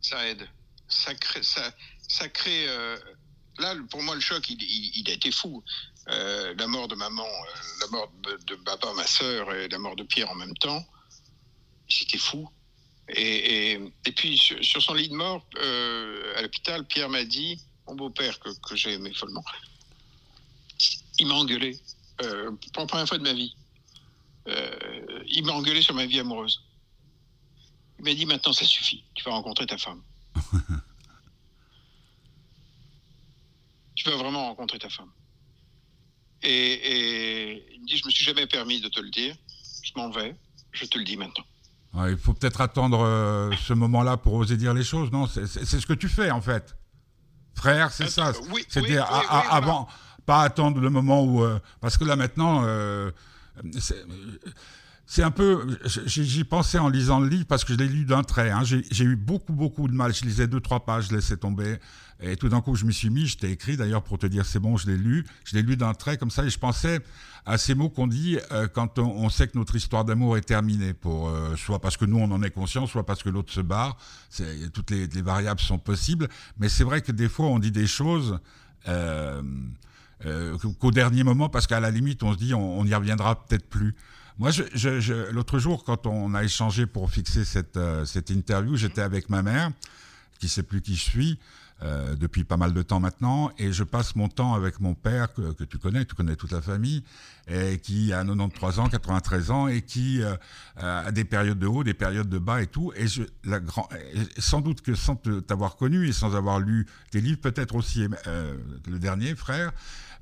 Ça 0.01 0.27
aide. 0.27 0.45
Ça 0.89 1.13
crée, 1.13 1.43
ça, 1.43 1.61
ça 2.07 2.27
crée 2.29 2.67
là, 3.59 3.75
pour 3.89 4.03
moi, 4.03 4.15
le 4.15 4.21
choc, 4.21 4.49
il, 4.49 5.09
a 5.09 5.13
été 5.13 5.31
fou. 5.31 5.63
euh, 6.09 6.53
la 6.57 6.67
mort 6.67 6.87
de 6.87 6.95
maman, 6.95 7.25
euh, 7.25 7.59
la 7.81 7.87
mort 7.87 8.11
de, 8.23 8.55
Baba, 8.55 8.93
ma 8.93 9.05
sœur, 9.05 9.53
et 9.53 9.67
la 9.67 9.79
mort 9.79 9.95
de 9.95 10.03
Pierre 10.03 10.29
en 10.29 10.35
même 10.35 10.55
temps. 10.55 10.85
C'était 11.89 12.17
fou. 12.17 12.49
Et, 13.09 13.79
puis, 14.15 14.37
sur, 14.37 14.81
son 14.81 14.93
lit 14.93 15.09
de 15.09 15.15
mort, 15.15 15.45
euh, 15.57 16.37
à 16.37 16.41
l'hôpital, 16.41 16.85
Pierre 16.85 17.09
m'a 17.09 17.23
dit, 17.23 17.59
mon 17.87 17.95
beau-père, 17.95 18.39
que, 18.39 18.49
que 18.67 18.75
j'ai 18.75 18.93
aimé 18.93 19.13
follement, 19.13 19.43
il 21.19 21.27
m'a 21.27 21.35
engueulé, 21.35 21.79
pour 22.17 22.81
la 22.81 22.87
première 22.87 23.07
fois 23.07 23.17
de 23.17 23.23
ma 23.23 23.33
vie. 23.33 23.55
Il 25.27 25.45
m'a 25.45 25.53
engueulé 25.53 25.81
sur 25.81 25.93
ma 25.93 26.05
vie 26.05 26.19
amoureuse. 26.19 26.63
Il 27.99 28.05
m'a 28.05 28.13
dit, 28.13 28.25
maintenant, 28.25 28.53
ça 28.53 28.65
suffit, 28.65 29.03
tu 29.15 29.23
vas 29.23 29.31
rencontrer 29.31 29.65
ta 29.65 29.77
femme. 29.77 30.01
tu 33.97 34.09
vas 34.09 34.15
vraiment 34.15 34.45
rencontrer 34.45 34.79
ta 34.79 34.89
femme. 34.89 35.09
Et, 36.43 36.49
et, 36.49 37.73
il 37.73 37.81
me 37.81 37.87
dit, 37.87 37.97
je 37.97 38.05
me 38.05 38.11
suis 38.11 38.23
jamais 38.23 38.45
permis 38.45 38.79
de 38.79 38.87
te 38.87 38.99
le 39.01 39.09
dire, 39.09 39.35
je 39.81 39.91
m'en 39.95 40.09
vais, 40.11 40.35
je 40.71 40.85
te 40.85 40.97
le 40.97 41.03
dis 41.03 41.17
maintenant. 41.17 41.43
Ouais, 41.93 42.11
il 42.11 42.17
faut 42.17 42.33
peut-être 42.33 42.61
attendre 42.61 42.99
euh, 43.01 43.51
ce 43.65 43.73
moment-là 43.73 44.17
pour 44.17 44.33
oser 44.33 44.55
dire 44.55 44.73
les 44.73 44.83
choses, 44.83 45.11
non? 45.11 45.25
C'est 45.25 45.47
ce 45.47 45.85
que 45.85 45.93
tu 45.93 46.07
fais 46.07 46.29
en 46.29 46.41
fait. 46.41 46.77
Frère, 47.55 47.91
c'est 47.91 48.09
ça. 48.09 48.33
Oui, 48.51 48.63
C'était 48.69 48.91
oui, 48.91 48.97
oui, 48.97 49.25
avant, 49.49 49.87
voilà. 49.87 49.87
pas 50.27 50.41
attendre 50.43 50.79
le 50.79 50.91
moment 50.91 51.23
où... 51.23 51.43
Euh, 51.43 51.59
parce 51.81 51.97
que 51.97 52.03
là 52.03 52.15
maintenant, 52.15 52.61
euh, 52.65 53.09
c'est 55.09 55.23
un 55.23 55.31
peu... 55.31 55.65
J'y 55.85 56.43
pensais 56.43 56.77
en 56.77 56.89
lisant 56.89 57.21
le 57.21 57.29
livre 57.29 57.45
parce 57.45 57.63
que 57.63 57.71
je 57.71 57.77
l'ai 57.77 57.87
lu 57.87 58.03
d'un 58.03 58.23
trait. 58.23 58.51
Hein. 58.51 58.63
J'ai 58.65 59.05
eu 59.05 59.15
beaucoup, 59.15 59.53
beaucoup 59.53 59.87
de 59.87 59.93
mal. 59.93 60.13
Je 60.13 60.25
lisais 60.25 60.47
deux, 60.47 60.59
trois 60.59 60.85
pages, 60.85 61.07
je 61.09 61.15
laissais 61.15 61.37
tomber. 61.37 61.77
Et 62.19 62.35
tout 62.35 62.49
d'un 62.49 62.59
coup, 62.59 62.75
je 62.75 62.85
m'y 62.85 62.93
suis 62.93 63.09
mis, 63.09 63.25
je 63.25 63.37
t'ai 63.37 63.51
écrit 63.51 63.77
d'ailleurs 63.77 64.03
pour 64.03 64.17
te 64.17 64.27
dire 64.27 64.45
c'est 64.45 64.59
bon, 64.59 64.75
je 64.75 64.87
l'ai 64.87 64.97
lu. 64.97 65.25
Je 65.45 65.55
l'ai 65.55 65.61
lu 65.61 65.77
d'un 65.77 65.93
trait 65.93 66.17
comme 66.17 66.29
ça 66.29 66.43
et 66.43 66.49
je 66.49 66.59
pensais 66.59 66.99
à 67.45 67.57
ces 67.57 67.73
mots 67.73 67.87
qu'on 67.87 68.07
dit 68.07 68.37
euh, 68.51 68.67
quand 68.67 68.99
on, 68.99 69.29
sait 69.29 69.47
que 69.47 69.57
notre 69.57 69.77
histoire 69.77 70.03
d'amour 70.03 70.35
est 70.35 70.41
terminée, 70.41 70.93
pour, 70.93 71.29
euh, 71.29 71.55
soit 71.55 71.79
parce 71.79 71.95
que 71.95 72.03
nous 72.03 72.17
on 72.17 72.29
en 72.31 72.43
est 72.43 72.51
conscient, 72.51 72.85
soit 72.85 73.05
parce 73.05 73.23
que 73.23 73.29
l'autre 73.29 73.53
se 73.53 73.61
barre. 73.61 73.95
Toutes 74.73 74.91
les, 74.91 75.07
les, 75.07 75.21
variables 75.21 75.61
sont 75.61 75.79
possibles. 75.79 76.27
Mais 76.59 76.67
c'est 76.67 76.83
vrai 76.83 77.01
que 77.01 77.13
des 77.13 77.29
fois 77.29 77.45
on 77.45 77.59
dit 77.59 77.71
des 77.71 77.87
choses 77.87 78.39
euh, 78.89 79.41
qu'au 80.79 80.91
dernier 80.91 81.23
moment, 81.23 81.47
parce 81.47 81.65
qu'à 81.65 81.79
la 81.79 81.91
limite 81.91 82.23
on 82.23 82.33
se 82.33 82.37
dit 82.37 82.53
on, 82.53 82.79
on 82.79 82.85
y 82.85 82.93
reviendra 82.93 83.45
peut-être 83.45 83.69
plus. 83.69 83.95
Moi, 84.39 84.51
je, 84.51 84.63
je, 84.73 84.99
je, 84.99 85.31
l'autre 85.31 85.57
jour, 85.57 85.83
quand 85.83 86.05
on 86.05 86.33
a 86.35 86.43
échangé 86.43 86.85
pour 86.85 87.09
fixer 87.09 87.43
cette, 87.43 87.79
cette 88.05 88.29
interview, 88.29 88.75
j'étais 88.75 89.01
avec 89.01 89.29
ma 89.29 89.41
mère, 89.41 89.71
qui 90.39 90.47
sait 90.47 90.63
plus 90.63 90.81
qui 90.81 90.95
je 90.95 91.03
suis, 91.03 91.39
euh, 91.83 92.15
depuis 92.15 92.43
pas 92.43 92.57
mal 92.57 92.73
de 92.73 92.81
temps 92.81 92.99
maintenant, 92.99 93.51
et 93.59 93.71
je 93.71 93.83
passe 93.83 94.15
mon 94.15 94.29
temps 94.29 94.55
avec 94.55 94.79
mon 94.79 94.95
père, 94.95 95.31
que, 95.31 95.53
que 95.53 95.63
tu 95.63 95.77
connais, 95.77 96.05
tu 96.05 96.15
connais 96.15 96.35
toute 96.35 96.51
la 96.51 96.61
famille, 96.61 97.03
et 97.47 97.77
qui 97.77 98.11
a 98.13 98.23
93 98.23 98.79
ans, 98.79 98.89
93 98.89 99.51
ans, 99.51 99.67
et 99.67 99.83
qui 99.83 100.23
euh, 100.23 100.35
a 100.77 101.11
des 101.11 101.23
périodes 101.23 101.59
de 101.59 101.67
haut, 101.67 101.83
des 101.83 101.93
périodes 101.93 102.29
de 102.29 102.39
bas 102.39 102.63
et 102.63 102.67
tout. 102.67 102.91
Et, 102.95 103.07
je, 103.07 103.21
la 103.43 103.59
grand, 103.59 103.87
et 103.93 104.41
sans 104.41 104.61
doute 104.61 104.81
que 104.81 104.95
sans 104.95 105.17
t'avoir 105.17 105.75
connu 105.75 106.07
et 106.07 106.13
sans 106.13 106.35
avoir 106.35 106.59
lu 106.59 106.87
tes 107.11 107.21
livres, 107.21 107.41
peut-être 107.41 107.75
aussi 107.75 108.07
euh, 108.25 108.57
le 108.87 108.97
dernier, 108.97 109.35
frère, 109.35 109.71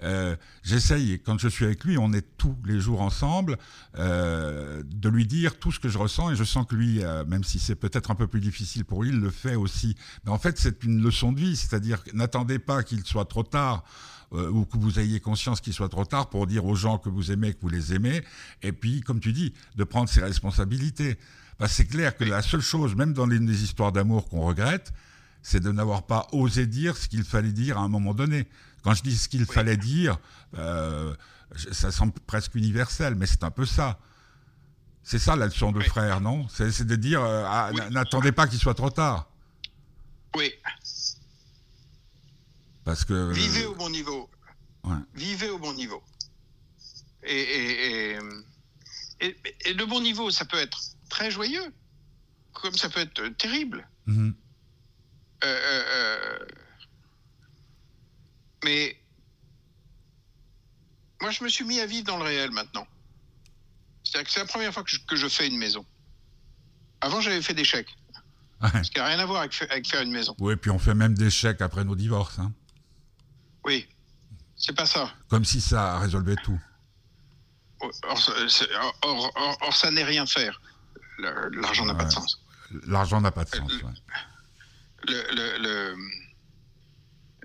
euh, 0.03 0.35
j'essaye, 0.63 1.19
quand 1.19 1.39
je 1.39 1.47
suis 1.47 1.65
avec 1.65 1.83
lui, 1.83 1.97
on 1.97 2.13
est 2.13 2.25
tous 2.37 2.55
les 2.65 2.79
jours 2.79 3.01
ensemble, 3.01 3.57
euh, 3.97 4.83
de 4.85 5.09
lui 5.09 5.25
dire 5.25 5.57
tout 5.57 5.71
ce 5.71 5.79
que 5.79 5.89
je 5.89 5.97
ressens, 5.97 6.31
et 6.31 6.35
je 6.35 6.43
sens 6.43 6.65
que 6.67 6.75
lui, 6.75 7.03
euh, 7.03 7.25
même 7.25 7.43
si 7.43 7.59
c'est 7.59 7.75
peut-être 7.75 8.11
un 8.11 8.15
peu 8.15 8.27
plus 8.27 8.41
difficile 8.41 8.85
pour 8.85 9.03
lui, 9.03 9.09
il 9.09 9.19
le 9.19 9.29
fait 9.29 9.55
aussi. 9.55 9.95
Mais 10.25 10.31
en 10.31 10.39
fait, 10.39 10.57
c'est 10.57 10.83
une 10.83 11.01
leçon 11.01 11.31
de 11.31 11.39
vie, 11.39 11.55
c'est-à-dire 11.55 12.03
n'attendez 12.13 12.59
pas 12.59 12.83
qu'il 12.83 13.03
soit 13.05 13.25
trop 13.25 13.43
tard 13.43 13.83
ou 14.31 14.65
que 14.65 14.77
vous 14.77 14.99
ayez 14.99 15.21
conscience 15.21 15.61
qu'il 15.61 15.71
soit 15.71 15.87
trop 15.87 16.03
tard 16.03 16.29
pour 16.29 16.45
dire 16.45 16.65
aux 16.65 16.75
gens 16.75 16.97
que 16.97 17.07
vous 17.07 17.31
aimez, 17.31 17.53
que 17.53 17.61
vous 17.61 17.69
les 17.69 17.93
aimez, 17.93 18.21
et 18.63 18.73
puis, 18.73 18.99
comme 18.99 19.21
tu 19.21 19.31
dis, 19.31 19.53
de 19.77 19.83
prendre 19.85 20.09
ses 20.09 20.19
responsabilités. 20.19 21.17
Que 21.57 21.67
c'est 21.67 21.85
clair 21.85 22.17
que 22.17 22.25
la 22.25 22.41
seule 22.41 22.59
chose, 22.59 22.95
même 22.95 23.13
dans 23.13 23.27
les 23.27 23.63
histoires 23.63 23.93
d'amour 23.93 24.27
qu'on 24.27 24.41
regrette, 24.41 24.91
c'est 25.45 25.59
de 25.59 25.71
n'avoir 25.71 26.07
pas 26.07 26.27
osé 26.31 26.65
dire 26.65 26.97
ce 26.97 27.07
qu'il 27.07 27.23
fallait 27.23 27.51
dire 27.51 27.77
à 27.77 27.81
un 27.81 27.87
moment 27.87 28.15
donné. 28.15 28.47
Quand 28.85 28.93
je 28.93 29.01
dis 29.01 29.17
ce 29.17 29.27
qu'il 29.27 29.41
oui. 29.41 29.47
fallait 29.51 29.77
dire, 29.77 30.19
euh, 30.59 31.15
ça 31.71 31.91
semble 31.91 32.13
presque 32.27 32.53
universel, 32.53 33.15
mais 33.15 33.25
c'est 33.25 33.43
un 33.43 33.49
peu 33.49 33.65
ça. 33.65 33.97
C'est 35.01 35.17
ça 35.17 35.35
la 35.35 35.47
leçon 35.47 35.71
de 35.71 35.79
oui. 35.79 35.85
frère, 35.85 36.21
non? 36.21 36.47
C'est 36.49 36.85
de 36.85 36.95
dire, 36.95 37.19
euh, 37.23 37.45
ah, 37.47 37.71
oui. 37.73 37.81
n'attendez 37.89 38.31
pas 38.31 38.45
qu'il 38.47 38.59
soit 38.59 38.75
trop 38.75 38.91
tard. 38.91 39.27
Oui. 40.35 40.53
Parce 42.83 43.03
que... 43.05 43.31
Vivez 43.31 43.65
au 43.65 43.73
bon 43.73 43.89
niveau. 43.89 44.29
Ouais. 44.83 44.97
Vivez 45.15 45.49
au 45.49 45.57
bon 45.57 45.73
niveau. 45.73 46.03
Et, 47.23 47.41
et, 47.41 48.19
et, 49.19 49.35
et, 49.65 49.73
le 49.73 49.85
bon 49.87 49.99
niveau, 49.99 50.29
ça 50.29 50.45
peut 50.45 50.59
être 50.59 50.79
très 51.09 51.31
joyeux, 51.31 51.73
comme 52.53 52.75
ça 52.75 52.87
peut 52.89 52.99
être 52.99 53.29
terrible. 53.29 53.87
Mm 54.05 54.13
-hmm. 54.13 54.33
euh, 55.43 56.45
mais 58.65 58.97
moi, 61.21 61.29
je 61.29 61.43
me 61.43 61.49
suis 61.49 61.63
mis 61.63 61.79
à 61.79 61.85
vivre 61.85 62.05
dans 62.05 62.17
le 62.17 62.23
réel 62.23 62.51
maintenant. 62.51 62.87
C'est-à-dire 64.03 64.25
que 64.25 64.33
c'est 64.33 64.39
la 64.39 64.47
première 64.47 64.73
fois 64.73 64.83
que 64.83 64.89
je, 64.89 64.99
que 65.05 65.15
je, 65.15 65.27
fais 65.27 65.47
une 65.47 65.57
maison. 65.57 65.85
Avant, 66.99 67.21
j'avais 67.21 67.41
fait 67.41 67.53
des 67.53 67.63
chèques. 67.63 67.95
Ouais. 68.61 68.83
Ce 68.83 68.89
qui 68.89 68.97
n'a 68.97 69.05
rien 69.05 69.19
à 69.19 69.25
voir 69.25 69.41
avec, 69.41 69.61
avec, 69.69 69.87
faire 69.87 70.01
une 70.01 70.11
maison. 70.11 70.35
Oui, 70.39 70.55
puis 70.55 70.71
on 70.71 70.79
fait 70.79 70.95
même 70.95 71.13
des 71.13 71.29
chèques 71.29 71.61
après 71.61 71.83
nos 71.83 71.95
divorces. 71.95 72.39
Hein. 72.39 72.51
Oui, 73.65 73.87
c'est 74.55 74.75
pas 74.75 74.85
ça. 74.85 75.13
Comme 75.29 75.45
si 75.45 75.61
ça 75.61 75.99
résolvait 75.99 76.37
tout. 76.43 76.59
Or, 77.81 77.91
or, 79.03 79.31
or, 79.35 79.57
or 79.61 79.75
ça 79.75 79.91
n'est 79.91 80.03
rien 80.03 80.25
faire. 80.25 80.59
L'argent 81.19 81.85
n'a 81.85 81.93
pas 81.93 82.05
de 82.05 82.11
sens. 82.11 82.41
L'argent 82.87 83.21
n'a 83.21 83.31
pas 83.31 83.43
de 83.43 83.55
sens. 83.55 83.71
Le, 83.71 83.85
ouais. 83.85 83.93
le, 85.07 85.35
le, 85.35 85.57
le 85.59 85.95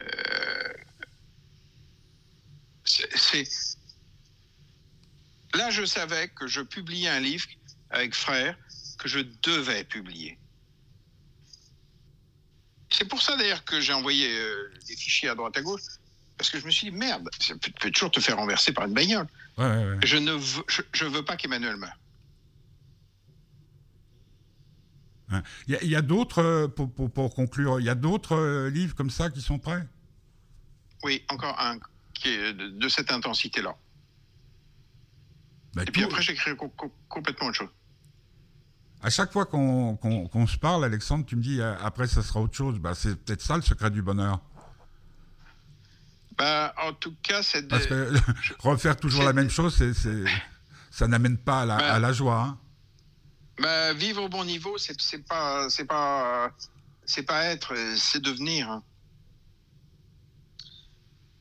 euh, 0.01 0.80
c'est 3.15 3.49
là 5.55 5.71
je 5.71 5.85
savais 5.85 6.29
que 6.29 6.47
je 6.47 6.61
publiais 6.61 7.09
un 7.09 7.21
livre 7.21 7.47
avec 7.91 8.15
frère 8.15 8.57
que 8.99 9.09
je 9.09 9.21
devais 9.43 9.85
publier. 9.85 10.39
C'est 12.91 13.09
pour 13.09 13.23
ça 13.23 13.37
d'ailleurs 13.37 13.65
que 13.65 13.81
j'ai 13.81 13.93
envoyé 13.93 14.29
euh, 14.39 14.73
des 14.87 14.97
fichiers 14.97 15.29
à 15.29 15.35
droite 15.35 15.57
à 15.57 15.63
gauche 15.63 15.83
parce 16.37 16.51
que 16.51 16.59
je 16.59 16.67
me 16.67 16.71
suis 16.71 16.91
dit 16.91 16.97
merde, 16.97 17.29
ça 17.39 17.55
peut, 17.55 17.71
peut 17.81 17.91
toujours 17.91 18.11
te 18.11 18.21
faire 18.21 18.37
renverser 18.37 18.73
par 18.73 18.87
une 18.87 18.95
bagnole. 18.95 19.27
Ouais, 19.59 19.67
ouais, 19.67 19.85
ouais. 19.85 19.99
Je 20.05 20.17
ne 20.17 20.33
veux, 20.33 20.65
je, 20.69 20.83
je 20.93 21.05
veux 21.05 21.25
pas 21.25 21.37
qu'Emmanuel 21.37 21.77
meure. 21.77 21.97
Il 25.69 25.79
y 25.87 25.95
a, 25.95 25.99
a 25.99 26.03
d'autres, 26.03 26.43
euh, 26.43 26.69
pour, 26.69 26.93
pour, 26.93 27.11
pour, 27.11 27.35
conclure, 27.35 27.79
il 27.79 27.87
y 27.87 27.89
a 27.89 27.95
d'autres 27.95 28.37
euh, 28.37 28.71
livres 28.71 28.97
comme 28.97 29.11
ça 29.11 29.31
qui 29.31 29.41
sont 29.41 29.59
prêts? 29.59 29.87
Oui, 31.05 31.25
encore 31.29 31.59
un 31.61 31.79
qui 32.21 32.29
est 32.29 32.53
de, 32.53 32.69
de 32.69 32.89
cette 32.89 33.11
intensité-là. 33.11 33.75
Bah, 35.75 35.83
Et 35.87 35.91
puis 35.91 36.05
après, 36.05 36.23
j'écris 36.23 36.57
co 36.57 36.69
co 36.69 36.93
complètement 37.09 37.49
autre 37.49 37.59
chose. 37.59 37.69
À 39.03 39.09
chaque 39.09 39.33
fois 39.33 39.47
qu'on 39.47 39.97
qu 39.97 40.29
qu 40.29 40.47
se 40.47 40.59
parle, 40.59 40.85
Alexandre, 40.85 41.25
tu 41.25 41.37
me 41.37 41.43
dis 41.43 41.61
euh, 41.61 41.75
après, 41.81 42.07
ça 42.07 42.23
sera 42.23 42.41
autre 42.41 42.55
chose. 42.55 42.79
Bah, 42.79 42.95
c'est 42.95 43.17
peut-être 43.17 43.41
ça 43.41 43.57
le 43.57 43.63
secret 43.63 43.91
du 43.91 44.03
bonheur. 44.03 44.41
Bah, 46.37 46.75
en 46.83 46.93
tout 46.93 47.15
cas, 47.23 47.43
c'est. 47.43 47.67
Parce 47.69 47.87
que 47.87 48.13
refaire 48.59 48.97
toujours 48.97 49.23
la 49.25 49.33
même 49.33 49.51
chose, 49.51 49.83
ça 50.91 51.09
n'amène 51.09 51.39
pas 51.39 51.63
à 51.63 51.67
la, 51.67 51.77
bah, 51.79 51.95
à 51.95 51.99
la 51.99 52.13
joie. 52.13 52.43
Hein 52.43 52.59
bah, 53.59 53.93
vivre 53.93 54.25
au 54.25 54.29
bon 54.29 54.45
niveau, 54.45 54.77
c'est 54.79 55.27
pas, 55.27 55.69
c'est 55.71 55.85
pas, 55.85 56.51
c'est 57.05 57.23
pas 57.23 57.45
être, 57.45 57.75
c'est 57.97 58.21
devenir. 58.21 58.81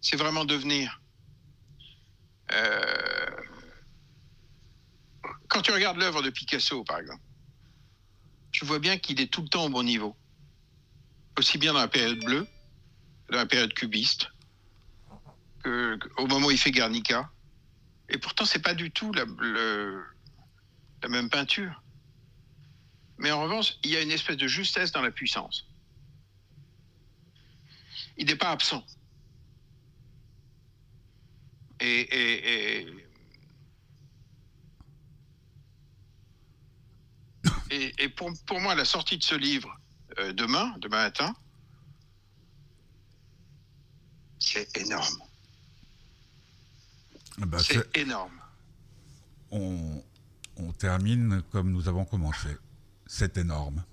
C'est 0.02 0.16
vraiment 0.16 0.46
devenir. 0.46 1.02
Euh... 2.52 3.30
Quand 5.48 5.62
tu 5.62 5.72
regardes 5.72 5.98
l'œuvre 5.98 6.22
de 6.22 6.30
Picasso, 6.30 6.84
par 6.84 7.00
exemple, 7.00 7.24
tu 8.52 8.66
vois 8.66 8.80
bien 8.80 8.98
qu'il 8.98 9.20
est 9.20 9.32
tout 9.32 9.42
le 9.42 9.50
temps 9.50 9.66
au 9.66 9.70
bon 9.70 9.84
niveau. 9.84 10.16
Aussi 11.38 11.58
bien 11.58 11.74
dans 11.74 11.80
la 11.80 11.88
période 11.88 12.24
bleue, 12.24 12.48
dans 13.30 13.38
la 13.38 13.46
période 13.46 13.74
cubiste, 13.74 14.30
que, 15.64 15.98
au 16.18 16.28
moment 16.28 16.48
où 16.48 16.52
il 16.52 16.58
fait 16.58 16.72
Guernica. 16.72 17.30
Et 18.10 18.18
pourtant, 18.18 18.46
c'est 18.46 18.60
pas 18.60 18.74
du 18.74 18.92
tout 18.92 19.12
la 19.14 19.26
même 21.08 21.30
peinture. 21.30 21.82
Mais 23.18 23.32
en 23.32 23.44
revanche, 23.44 23.76
il 23.84 23.92
y 23.92 23.98
a 23.98 24.02
une 24.02 24.12
espèce 24.12 24.38
de 24.38 24.48
justesse 24.48 24.92
dans 24.92 25.02
la 25.02 25.12
puissance. 25.12 25.68
Il 28.18 28.26
n'est 28.28 28.36
pas 28.36 28.52
absent. 28.52 28.84
Et, 31.82 32.86
et, 37.72 37.96
et, 38.00 38.10
pour, 38.10 38.32
pour, 38.46 38.60
moi, 38.60 38.76
la 38.76 38.86
sortie 38.86 39.18
de 39.18 39.24
ce 39.24 39.36
livre 39.36 39.80
euh, 40.18 40.34
demain, 40.34 40.76
demain 40.80 41.04
matin, 41.04 41.34
c'est 44.40 44.78
énorme. 44.78 45.18
bah, 47.38 47.60
c'est 47.60 47.98
énorme. 47.98 48.42
On, 49.52 50.04
on, 50.58 50.72
termine 50.74 51.42
comme 51.52 51.72
nous 51.72 51.88
avons 51.88 52.06
commencé. 52.06 52.50
C'est 53.06 53.38
énorme. 53.38 53.84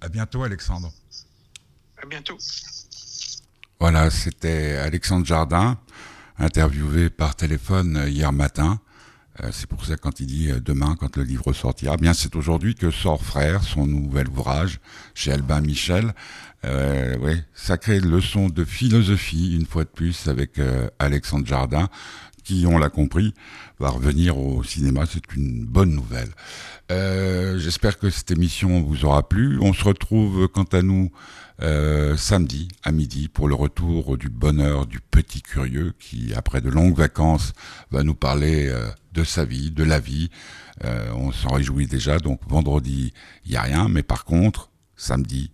À 0.00 0.08
bientôt, 0.08 0.44
Alexandre. 0.44 0.92
À 2.00 2.06
bientôt. 2.06 2.38
Voilà, 3.80 4.10
c'était 4.10 4.74
Alexandre 4.74 5.24
Jardin, 5.24 5.78
interviewé 6.36 7.10
par 7.10 7.36
téléphone 7.36 8.06
hier 8.08 8.32
matin. 8.32 8.80
Euh, 9.40 9.50
c'est 9.52 9.68
pour 9.68 9.84
ça 9.84 9.96
quand 9.96 10.18
il 10.18 10.26
dit 10.26 10.50
euh, 10.50 10.58
demain, 10.58 10.96
quand 10.98 11.16
le 11.16 11.22
livre 11.22 11.52
sortira, 11.52 11.94
eh 11.96 12.00
bien 12.02 12.12
c'est 12.12 12.34
aujourd'hui 12.34 12.74
que 12.74 12.90
sort 12.90 13.22
Frère, 13.22 13.62
son 13.62 13.86
nouvel 13.86 14.28
ouvrage 14.30 14.80
chez 15.14 15.30
Albin 15.30 15.60
Michel. 15.60 16.12
Euh, 16.64 17.16
oui, 17.20 17.40
sacrée 17.54 18.00
leçon 18.00 18.48
de 18.48 18.64
philosophie, 18.64 19.54
une 19.54 19.64
fois 19.66 19.84
de 19.84 19.90
plus, 19.90 20.26
avec 20.26 20.58
euh, 20.58 20.88
Alexandre 20.98 21.46
Jardin, 21.46 21.88
qui, 22.42 22.64
on 22.66 22.78
l'a 22.78 22.88
compris, 22.88 23.32
va 23.78 23.90
revenir 23.90 24.38
au 24.38 24.64
cinéma. 24.64 25.04
C'est 25.06 25.36
une 25.36 25.64
bonne 25.64 25.94
nouvelle. 25.94 26.30
Euh, 26.90 27.58
J'espère 27.58 27.98
que 27.98 28.10
cette 28.10 28.32
émission 28.32 28.82
vous 28.82 29.04
aura 29.04 29.28
plu. 29.28 29.58
On 29.60 29.72
se 29.72 29.84
retrouve, 29.84 30.48
quant 30.48 30.64
à 30.64 30.82
nous, 30.82 31.12
euh, 31.60 32.16
samedi 32.16 32.68
à 32.84 32.92
midi 32.92 33.28
pour 33.28 33.48
le 33.48 33.54
retour 33.54 34.16
du 34.16 34.28
bonheur 34.28 34.86
du 34.86 35.00
petit 35.00 35.42
curieux 35.42 35.92
qui, 35.98 36.32
après 36.34 36.60
de 36.60 36.68
longues 36.68 36.96
vacances, 36.96 37.52
va 37.90 38.04
nous 38.04 38.14
parler 38.14 38.68
euh, 38.68 38.88
de 39.12 39.24
sa 39.24 39.44
vie, 39.44 39.70
de 39.70 39.82
la 39.82 39.98
vie. 39.98 40.30
Euh, 40.84 41.10
on 41.16 41.32
s'en 41.32 41.54
réjouit 41.54 41.86
déjà. 41.86 42.18
Donc 42.18 42.40
vendredi, 42.48 43.12
il 43.44 43.50
n'y 43.50 43.56
a 43.56 43.62
rien. 43.62 43.88
Mais 43.88 44.02
par 44.02 44.24
contre, 44.24 44.70
samedi, 44.96 45.50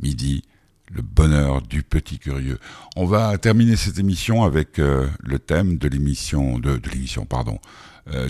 midi, 0.00 0.42
le 0.90 1.02
bonheur 1.02 1.62
du 1.62 1.82
petit 1.82 2.18
curieux. 2.18 2.58
On 2.96 3.06
va 3.06 3.36
terminer 3.38 3.76
cette 3.76 3.98
émission 3.98 4.42
avec 4.42 4.78
euh, 4.78 5.08
le 5.20 5.38
thème 5.38 5.78
de 5.78 5.88
l'émission, 5.88 6.58
de, 6.58 6.80
l'émission, 6.92 7.24
pardon, 7.24 7.58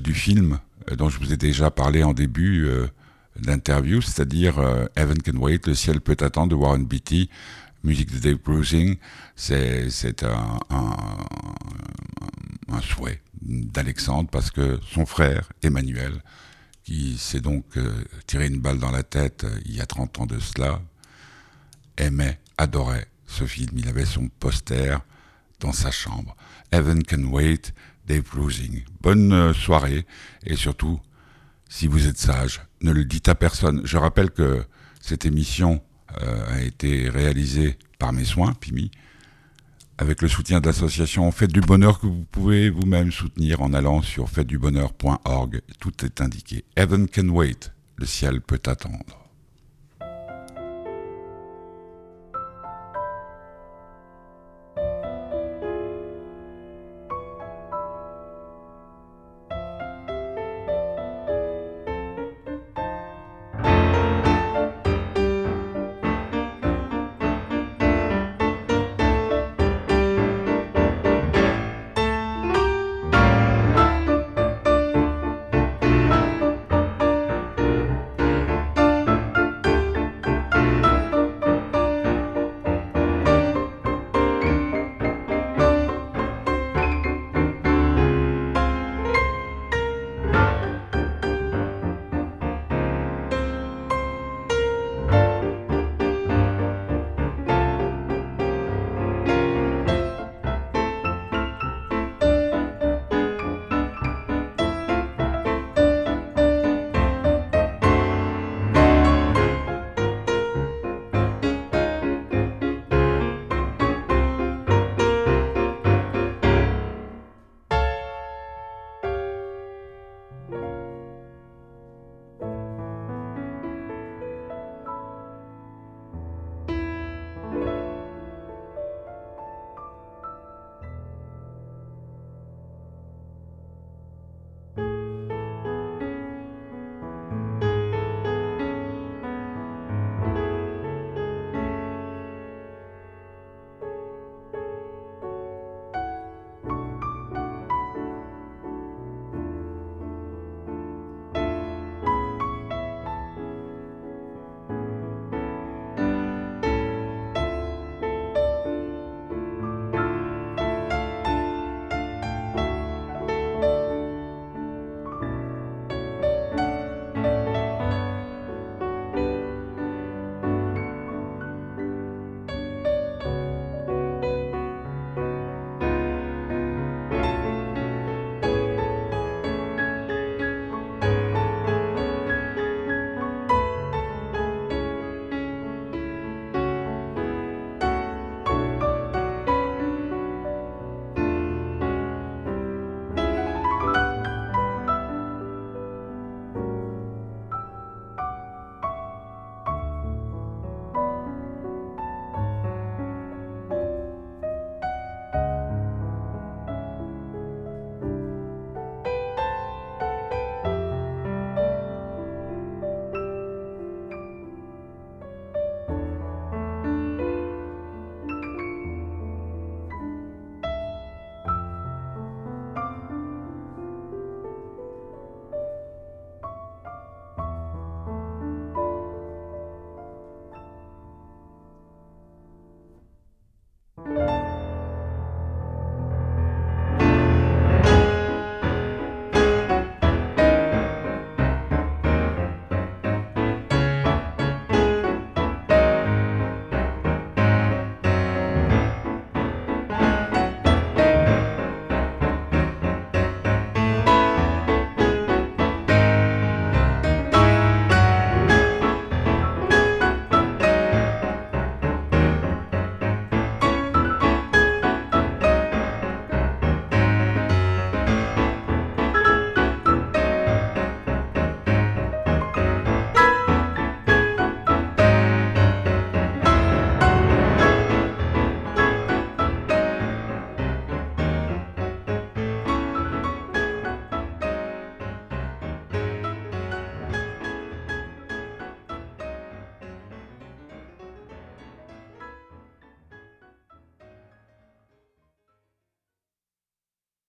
du 0.02 0.14
film 0.14 0.58
dont 0.96 1.10
je 1.10 1.18
vous 1.18 1.34
ai 1.34 1.36
déjà 1.36 1.70
parlé 1.70 2.02
en 2.02 2.14
début 2.14 2.66
d'interview, 3.40 4.00
c'est-à-dire 4.00 4.58
Heaven 4.96 5.20
Can 5.22 5.36
Wait, 5.36 5.66
Le 5.66 5.74
ciel 5.74 6.00
peut 6.00 6.16
attendre 6.20 6.50
de 6.50 6.54
Warren 6.54 6.84
Beatty, 6.84 7.30
musique 7.84 8.12
de 8.12 8.18
Dave 8.18 8.38
Bruising. 8.44 8.96
C'est, 9.34 10.22
un, 10.22 10.58
un, 10.70 10.96
souhait 12.80 13.20
d'Alexandre 13.42 14.28
parce 14.30 14.50
que 14.50 14.78
son 14.90 15.06
frère, 15.06 15.50
Emmanuel, 15.62 16.22
qui 16.84 17.18
s'est 17.18 17.40
donc 17.40 17.64
tiré 18.26 18.46
une 18.46 18.60
balle 18.60 18.78
dans 18.78 18.90
la 18.90 19.02
tête 19.02 19.46
il 19.64 19.74
y 19.74 19.80
a 19.80 19.86
30 19.86 20.20
ans 20.20 20.26
de 20.26 20.38
cela, 20.38 20.80
aimait, 21.96 22.38
adorait 22.58 23.08
ce 23.26 23.44
film. 23.44 23.70
Il 23.76 23.88
avait 23.88 24.04
son 24.04 24.28
poster 24.28 24.98
dans 25.60 25.72
sa 25.72 25.90
chambre. 25.90 26.36
Heaven 26.72 27.02
Can 27.04 27.24
Wait, 27.24 27.72
Dave 28.06 28.22
Bruising. 28.22 28.82
Bonne 29.00 29.32
euh, 29.32 29.54
soirée 29.54 30.06
et 30.44 30.56
surtout, 30.56 31.00
si 31.68 31.86
vous 31.86 32.06
êtes 32.06 32.18
sage, 32.18 32.62
ne 32.82 32.92
le 32.92 33.04
dites 33.04 33.28
à 33.28 33.34
personne. 33.34 33.82
Je 33.84 33.96
rappelle 33.96 34.30
que 34.30 34.64
cette 35.00 35.26
émission 35.26 35.82
euh, 36.22 36.54
a 36.54 36.62
été 36.62 37.08
réalisée 37.08 37.78
par 37.98 38.12
mes 38.12 38.24
soins, 38.24 38.54
Pimi, 38.54 38.90
avec 39.98 40.22
le 40.22 40.28
soutien 40.28 40.60
de 40.60 40.66
l'association 40.66 41.30
Faites 41.32 41.52
du 41.52 41.60
Bonheur 41.60 42.00
que 42.00 42.06
vous 42.06 42.26
pouvez 42.30 42.70
vous-même 42.70 43.10
soutenir 43.10 43.62
en 43.62 43.72
allant 43.72 44.02
sur 44.02 44.28
faitesdubonheur.org. 44.28 45.62
Tout 45.80 46.04
est 46.04 46.20
indiqué. 46.20 46.64
Heaven 46.76 47.08
can 47.08 47.28
wait. 47.28 47.72
Le 47.96 48.06
ciel 48.06 48.40
peut 48.42 48.60
attendre. 48.66 49.25